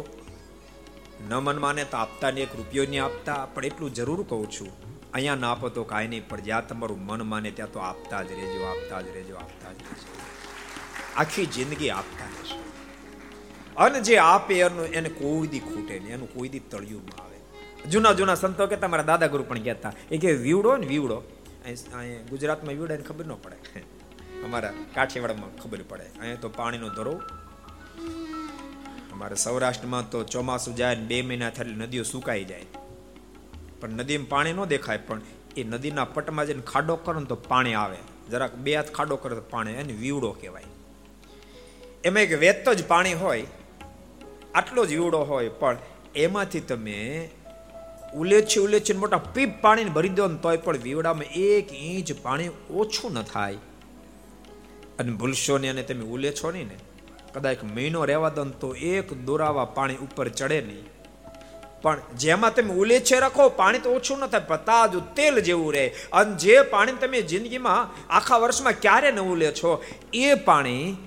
ન 1.30 1.32
મન 1.36 1.57
માને 1.60 1.84
તો 1.86 1.97
આપતા 1.97 2.32
ને 2.32 2.41
એક 2.41 2.53
રૂપિયો 2.57 2.86
નહીં 2.86 3.03
આપતા, 3.03 3.41
પણ 3.53 3.66
એટલું 3.66 3.91
જરૂર 3.93 4.22
કહું 4.30 4.47
છું 4.51 4.72
અહીંયા 5.14 5.36
ના 5.36 5.51
આપો 5.51 5.70
તો 5.70 5.84
કાંઈ 5.84 6.07
નહીં, 6.07 6.28
પણ 6.28 6.41
જ્યાં 6.41 6.68
તમારું 6.68 7.05
મન 7.05 7.22
માને 7.22 7.51
ત્યાં 7.51 7.72
તો 7.72 7.80
આપતા 7.80 8.24
જ 8.24 8.32
રહેજો, 8.32 8.66
આપતા 8.66 9.01
જ 9.01 9.07
રહેજો, 9.07 9.36
આપતા 9.36 9.74
જ 9.74 9.76
રહેજો. 9.76 10.07
આખી 11.16 11.45
જિંદગી 11.45 11.89
આપતા 11.89 12.26
રહેશો. 12.26 12.60
અને 13.78 14.01
જે 14.01 14.18
આપે 14.18 14.60
એનું, 14.60 14.86
એને 14.86 15.10
કોઈ 15.10 15.47
દી 15.47 15.60
ખૂટે 15.60 15.99
નહીં, 15.99 16.14
એનું 16.14 16.34
કોઈ 16.34 16.49
દી 16.49 16.60
તળિયું 16.60 17.22
આવે. 17.22 17.38
જૂના 17.89 18.14
જૂના 18.14 18.36
સંતો 18.36 18.68
કે 18.68 18.76
તમારા 18.76 19.03
દાદા 19.03 19.28
ગુરુ 19.28 19.43
પણ 19.43 19.60
કહેતા 19.60 19.93
એ 20.12 20.18
કે 20.18 20.34
વીવડો 20.34 20.78
ને 20.78 20.88
વીવડો. 20.88 21.24
ગુજરાતમાં 22.30 22.76
વીવડાને 22.76 23.03
ખબર 23.03 23.26
ન 23.26 23.36
પડે. 23.36 23.55
અમારા 24.45 24.74
કાઠિયાવાડમાં 24.95 25.57
ખબર 25.57 25.82
પડે. 25.89 26.03
અહીંયા 26.03 26.36
તો 26.36 26.49
પાણીનો 26.49 26.89
ધરો. 26.89 27.22
અમારે 29.14 29.36
સૌરાષ્ટ્રમાં 29.36 30.10
તો 30.10 30.24
ચોમાસું 30.24 30.76
જાય 30.76 30.95
બે 30.95 31.22
મહિના 31.22 31.49
થાય 31.49 31.68
નદીઓ 31.68 32.03
સુકાઈ 32.03 32.45
જાય. 32.45 32.66
પણ 33.82 33.89
નદીમાં 33.89 34.30
પાણી 34.30 34.53
ન 34.53 34.65
દેખાય, 34.65 34.97
પણ 34.97 35.21
એ 35.57 35.63
નદીના 35.63 36.03
પટમાં 36.03 36.45
જઈને 36.45 36.61
ખાડો 36.61 36.95
કરો 36.95 37.19
ને 37.19 37.25
તો 37.25 37.36
પાણી 37.36 37.73
આવે. 37.73 37.97
જરાક 38.32 38.55
બે 38.55 38.75
હાથ 38.75 38.91
ખાડો 38.91 39.15
કરે 39.15 39.36
તો 39.36 39.41
પાણી 39.49 39.71
એને 39.71 39.93
વીવડો 39.93 40.32
કહેવાય. 40.32 40.63
એમાં 42.03 42.23
એક 42.23 42.39
વેત 42.39 42.69
જ 42.69 42.88
પાણી 42.88 43.13
હોય, 43.13 43.45
આટલો 44.55 44.86
જ 44.86 44.89
વીવડો 44.89 45.17
હોય, 45.17 45.49
પણ 45.49 45.77
એમાંથી 46.15 46.59
તમે 46.59 47.30
ઉલેચી 48.15 48.59
ઉલેચીને 48.59 48.99
મોટા 48.99 49.17
પીપ 49.17 49.61
પાણીને 49.61 49.89
ભરી 49.89 50.09
દો 50.09 50.27
ને 50.27 50.38
તોય 50.38 50.57
પણ 50.57 50.77
વીવડામાં 50.77 51.25
એક 51.25 51.73
ઇંચ 51.73 52.11
પાણી 52.21 52.49
ઓછું 52.73 53.11
ન 53.13 53.23
થાય. 53.23 53.57
અને 54.99 55.11
ભૂલશો 55.11 55.57
ને 55.57 55.69
અને 55.69 55.84
તમે 55.84 56.05
ઉલેછો 56.05 56.51
નહીં 56.51 56.67
ને. 56.67 56.77
કદાચ 57.34 57.63
મહિનો 57.63 58.05
રહેવા 58.05 58.30
દો 58.30 58.43
ને 58.43 58.51
તો 58.51 58.75
એક 58.75 59.13
દોરાવા 59.13 59.65
પાણી 59.65 59.95
ઉપર 59.95 60.27
ચડે 60.30 60.61
નહીં. 60.61 60.88
પણ 61.82 61.97
જેમાં 62.17 62.53
તમે 62.53 62.73
ઉલેછે 62.73 63.19
રાખો, 63.19 63.49
પાણી 63.49 63.80
તો 63.80 63.89
ઓછું 63.89 64.19
ન 64.19 64.27
થાય 64.27 64.39
પતાજુ 64.39 64.99
તેલ 64.99 65.39
જેવું 65.39 65.73
રહે. 65.73 65.93
અને 66.13 66.36
જે 66.36 66.61
પાણી 66.61 66.91
તમે 66.91 67.21
જિંદગીમાં 67.21 67.89
આખા 68.09 68.38
વર્ષમાં 68.38 68.73
ક્યારે 68.82 69.11
ન 69.11 69.19
ઉલે 69.19 69.51
છો 69.51 69.84
એ 70.13 70.34
પાણી 70.34 70.97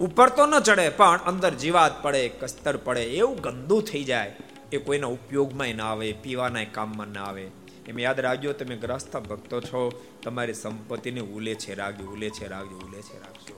ઉપર 0.00 0.28
તો 0.28 0.46
ન 0.46 0.58
ચડે, 0.58 0.88
પણ 0.88 1.20
અંદર 1.26 1.50
જીવાત 1.50 2.02
પડે, 2.02 2.28
કસ્તર 2.28 2.76
પડે, 2.76 3.00
એવું 3.00 3.36
ગંદુ 3.36 3.80
થઈ 3.80 4.04
જાય. 4.04 4.36
એ 4.72 4.78
કોઈના 4.78 5.06
ઉપયોગમાં 5.06 5.74
ના 5.74 5.84
આવે 5.84 6.12
પીવાના 6.12 6.64
કામમાં 6.72 7.06
ના 7.06 7.24
આવે. 7.24 7.46
એમ 7.88 7.98
યાદ 7.98 8.20
રાખજો, 8.20 8.52
તમે 8.52 8.76
ગ્રસ્ત 8.76 9.16
ભક્તો 9.16 9.60
છો, 9.60 10.02
તમારી 10.22 10.54
સંપત્તિને 10.54 11.20
ઉલે 11.20 11.54
છે 11.54 11.74
રાખજો 11.74 12.04
ઉલે 12.04 12.30
છે 12.30 12.48
રાખજો 12.48 12.76
ઉલે 12.76 13.02
છે 13.02 13.20
રાખજો. 13.20 13.54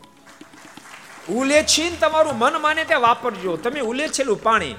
ઉલેછીને 1.35 1.97
તમારું 1.97 2.39
મન 2.39 2.61
માને 2.61 2.85
ત્યાં 2.85 3.01
વાપરજો. 3.01 3.57
તમે 3.57 3.81
ઉલેછેલું 3.81 4.43
પાણી 4.43 4.75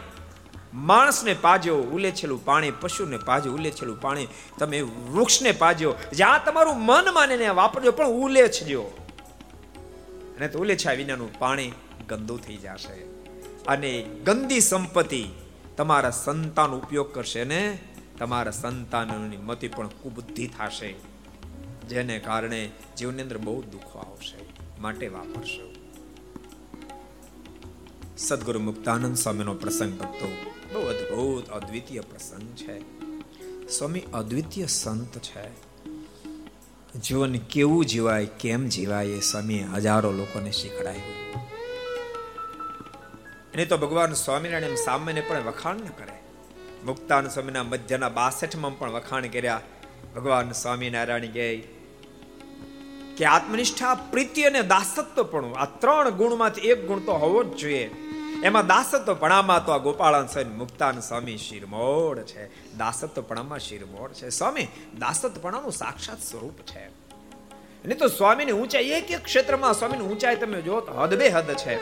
માણસને 0.73 1.33
પાજો 1.33 1.75
ઉલેછેલું 1.75 2.45
પાણી, 2.45 2.71
પશુને 2.71 3.17
પાજો 3.17 3.53
ઉલેછેલું 3.53 4.01
પાણી. 4.01 4.27
તમે 4.59 4.81
વૃક્ષને 4.81 5.51
પાજો 5.51 5.95
જ્યાં 6.13 6.45
તમારું 6.45 6.77
મન 6.77 7.13
માને 7.13 7.37
ને 7.37 7.49
વાપરજો, 7.49 7.91
પણ 7.91 8.07
ઉલેછજો. 8.07 8.81
અને 10.37 10.47
તો 10.47 10.59
ઉલેછા 10.59 10.91
વિનાનું 10.91 11.39
પાણી 11.39 11.73
ગંદુ 12.09 12.37
થઈ 12.37 12.55
જશે. 12.55 13.05
અને 13.67 14.01
ગંદી 14.25 14.59
સંપત્તિ 14.59 15.25
તમારા 15.77 16.09
સંતાન 16.09 16.71
ઉપયોગ 16.71 17.13
કરશે 17.13 17.43
ને 17.43 17.79
તમારા 18.17 18.51
સંતાનોની 18.51 19.37
મતિ 19.37 19.67
પણ 19.67 19.87
કુબુદ્ધિ 19.87 20.47
થશે. 20.47 20.95
જેને 21.89 22.19
કારણે 22.19 22.71
જીવની 22.97 23.21
અંદર 23.21 23.37
બહુ 23.37 23.63
દુઃખો 23.63 23.99
આવશે. 23.99 24.37
માટે 24.81 25.07
વાપરશો. 25.07 25.73
સદગુરુ 28.17 28.59
મુક્તાનંદ 28.59 29.15
સ્વામીનો 29.15 29.53
પ્રસંગ 29.53 29.99
ભક્તો 29.99 30.51
બહુ 30.73 30.81
અદ્ભુત, 30.81 31.49
અદ્વિતીય 31.49 31.99
પ્રસંગ 31.99 32.55
છે. 32.55 32.79
સ્વામી, 33.67 33.99
અદ્વિતીય 34.13 34.65
સંત 34.65 35.17
છે. 35.17 35.71
જીવન 36.99 37.35
કેવું 37.35 37.85
જીવાય, 37.85 38.25
કેમ 38.25 38.67
જીવાય 38.67 39.05
એ 39.05 39.19
સ્વામી 39.19 39.59
હજારો 39.59 40.11
લોકોને 40.11 40.51
શીખડાયું 40.51 41.21
એને 43.53 43.65
તો 43.65 43.77
ભગવાન 43.77 44.13
સ્વામિનારાયણ 44.13 44.63
એમ 44.63 44.75
સામાન્ય 44.75 45.21
પણ 45.21 45.43
વખાણ 45.43 45.75
ન 45.75 45.79
કરે. 45.79 46.19
મુક્તાન 46.85 47.27
સ્વામીના 47.27 47.63
મધ્યના 47.63 48.09
બાસઠમાં 48.09 48.79
પણ 48.79 48.91
વખાણ 48.91 49.27
કર્યા. 49.27 49.61
ભગવાન 50.15 50.51
સ્વામિનારાયણ 50.51 51.21
કહે 51.21 51.57
કે 53.17 53.25
આત્મનિષ્ઠા, 53.25 53.93
પ્રીતિ 53.93 54.43
અને 54.43 54.61
દાસત્વ 54.61 55.23
પણ 55.23 55.53
આ 55.53 55.65
ત્રણ 55.65 56.09
ગુણમાંથી 56.09 56.61
એક 56.61 56.87
ગુણ 56.87 56.99
તો 56.99 57.13
હોવો 57.13 57.43
જ 57.43 57.57
જોઈએ. 57.57 57.91
એમાં 58.43 58.67
દાસત્વપણામાં 58.67 59.65
તો 59.65 59.71
આ 59.71 59.77
ગોપાળન 59.77 60.27
સ્વામી 60.27 60.49
મુક્તાન 60.49 60.99
સ્વામી 60.99 61.37
શિરમોડ 61.37 62.19
છે. 62.19 62.75
દાસત્વપણામાં 62.77 63.59
શિરમોડ 63.59 64.11
છે. 64.11 64.29
સ્વામી, 64.29 64.67
દાસત્વપણાનું 64.99 65.71
સાક્ષાત 65.71 66.19
સ્વરૂપ 66.19 66.59
છે. 66.61 66.87
નહીં 67.85 67.97
તો 67.97 68.07
સ્વામીની 68.07 68.51
ઊંચાઈ 68.51 68.83
એક 68.83 69.11
એક 69.11 69.23
ક્ષેત્રમાં 69.23 69.73
સ્વામીની 69.73 70.05
ઊંચાઈ 70.05 70.35
તમે 70.35 70.61
જો 70.61 70.81
તો 70.81 70.93
હદ 70.93 71.17
બે 71.17 71.29
હદ 71.29 71.53
છે. 71.53 71.77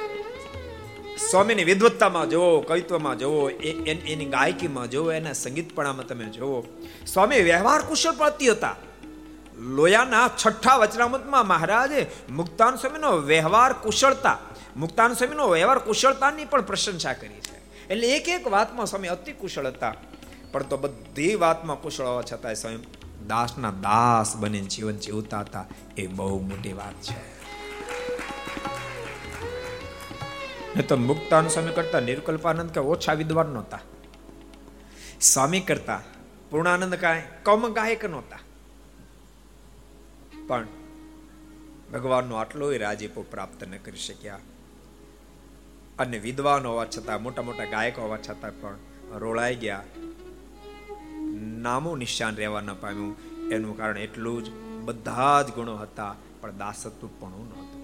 સ્વામીની 1.32 1.64
વિદ્વત્તામાં 1.64 2.30
જુઓ, 2.30 2.60
કવિત્વમાં 2.60 3.20
જુઓ 3.20 3.50
એની 3.50 4.26
ગાયકીમાં 4.26 4.90
જુઓ, 4.90 5.12
એના 5.12 5.34
સંગીતપણામાં 5.34 6.08
તમે 6.08 6.26
જુઓ. 6.26 6.62
સ્વામી 7.06 7.42
વ્યવહાર 7.42 7.82
કુશળ 7.82 8.12
પ્રતિ 8.12 8.50
હતા. 8.50 8.76
લોયાના 9.58 10.30
છઠ્ઠા 10.46 10.76
વચનામૃતમાં 10.76 11.48
મહારાજે 11.48 12.06
મુક્તાન 12.30 12.76
સ્વામીનો 12.76 13.18
વ્યવહાર 13.18 13.74
કુશળતા 13.74 14.38
મુક્તાન 14.80 15.14
સ્વામીનો 15.14 15.50
વ્યવહાર 15.50 15.78
કુશળતાની 15.78 16.46
પણ 16.46 16.62
પ્રશંસા 16.62 17.14
કરી 17.14 17.30
છે. 17.30 17.88
એટલે 17.88 18.08
એક 18.08 18.30
એક 18.30 18.48
વાતમાં 18.48 18.86
સ્વામી 18.86 19.08
અતિ 19.08 19.32
કુશળ 19.32 19.66
હતા 19.66 19.96
પણ 20.52 20.64
તો 20.64 20.78
બધી 20.78 21.36
વાતમાં 21.36 21.82
કુશળ 21.82 22.06
હોવા 22.06 22.22
છતાં 22.22 22.56
સ્વામી 22.56 22.78
દાસના 23.28 23.72
દાસ 23.72 24.36
બને 24.36 24.60
જીવન 24.60 24.96
જીવતા 24.96 25.40
હતા. 25.40 25.66
એ 25.98 26.08
બહુ 26.08 26.42
મોટી 26.42 26.74
વાત 26.74 26.94
છે. 26.94 27.40
ને 30.76 30.82
તો 30.82 30.96
મુક્તાન 30.96 31.48
સ્વામી 31.48 31.74
કરતા 31.74 32.00
નિર્કલ્પાનંદ 32.00 32.72
કે 32.72 32.80
ઓછા 32.80 33.14
વિદ્વાન 33.14 33.46
નહોતા. 33.46 33.80
સ્વામી 35.22 35.60
કરતા 35.60 36.02
પૂર્ણાનંદ 36.50 36.96
કાંઈ 36.96 37.24
કમ 37.44 37.74
ગાયક 37.74 38.06
નહોતા. 38.06 38.40
પણ 40.48 40.68
ભગવાનનો 41.94 42.36
આટલો 42.36 42.72
રાજીપો 42.78 43.22
પ્રાપ્ત 43.22 43.64
ન 43.64 43.78
કરી 43.78 43.98
શક્યા. 43.98 44.40
અને 46.00 46.18
વિદ્વાન 46.18 46.66
હોવા 46.66 46.86
છતાં 46.86 47.24
મોટા 47.24 47.42
મોટા 47.42 47.66
ગાયક 47.66 48.00
હોવા 48.00 48.18
છતાં 48.18 48.62
પણ 48.62 48.76
રોળાઈ 49.18 49.56
ગયા. 49.56 49.84
નામો 51.58 51.96
નિશાન 51.96 52.36
રહેવા 52.36 52.62
ન 52.62 52.74
પામ્યું. 52.74 53.16
એનું 53.50 53.78
કારણ 53.78 53.98
એટલું 53.98 54.44
જ, 54.44 54.50
બધા 54.86 55.42
જ 55.42 55.52
ગુણો 55.52 55.76
હતા, 55.76 56.16
પણ 56.42 56.58
દાસત્વ 56.58 57.08
પણ 57.20 57.30
નહોતું 57.30 57.80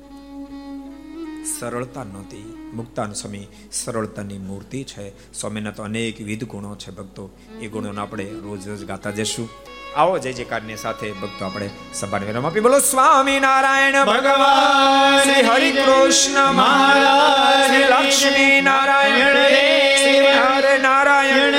સરળતા 1.59 2.03
નહોતી. 2.03 2.71
મુક્તાન 2.73 3.13
સ્વામી 3.13 3.47
સરળતાની 3.71 4.37
મૂર્તિ 4.37 4.83
છે. 4.83 5.33
સ્વામીના 5.33 5.71
તો 5.71 5.83
અનેક 5.83 6.21
વિધ 6.21 6.43
ગુણો 6.43 6.75
છે 6.75 6.91
ભક્તો. 6.91 7.29
એ 7.61 7.67
ગુણોને 7.67 8.01
આપણે 8.01 8.25
રોજ 8.25 8.67
રોજ 8.67 8.85
ગાતા 8.85 9.11
જશું 9.11 9.49
આવો 9.95 10.17
જય 10.17 10.31
જયકારની 10.33 10.75
સાથે 10.75 11.11
ભક્તો 11.11 11.45
આપણે 11.45 11.69
સભાને 11.93 12.47
આપી. 12.47 12.59
બોલો 12.59 12.79
સ્વામી 12.79 13.39
નારાયણ 13.39 14.05
ભગવાન, 14.05 15.19
શ્રી 15.23 15.41
હરિ 15.41 15.71
કૃષ્ણ 15.71 16.51
મહારાજ, 16.51 17.61
શ્રી 17.67 17.83
લક્ષ્મી 17.83 18.61
નારાયણ 18.61 19.37
શ્રી 19.97 20.19
હરે 20.19 20.77
નારાયણ 20.77 21.55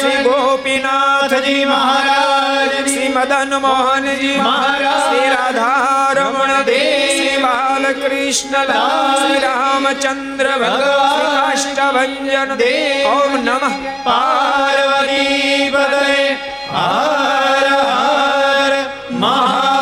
શ્રી 0.00 0.22
ગોપીનાથજી 0.22 1.64
મહારાજ, 1.64 2.72
શ્રી 2.88 3.08
મદન 3.08 3.54
મોહનજી 3.56 4.36
મહારાજ, 4.38 5.02
શ્રી 5.02 5.28
રાધા 5.30 6.01
कृष्ण 8.00 8.62
लाल 8.68 9.32
रामचन्द्र 9.44 10.46
भगवाष्टभञ्जन 10.62 12.50
ॐ 13.12 13.36
नमः 13.46 13.74
पार्वती 14.06 15.26
पदे 15.74 16.16
हर 16.76 17.68
हर 17.82 18.72
महा 19.22 19.81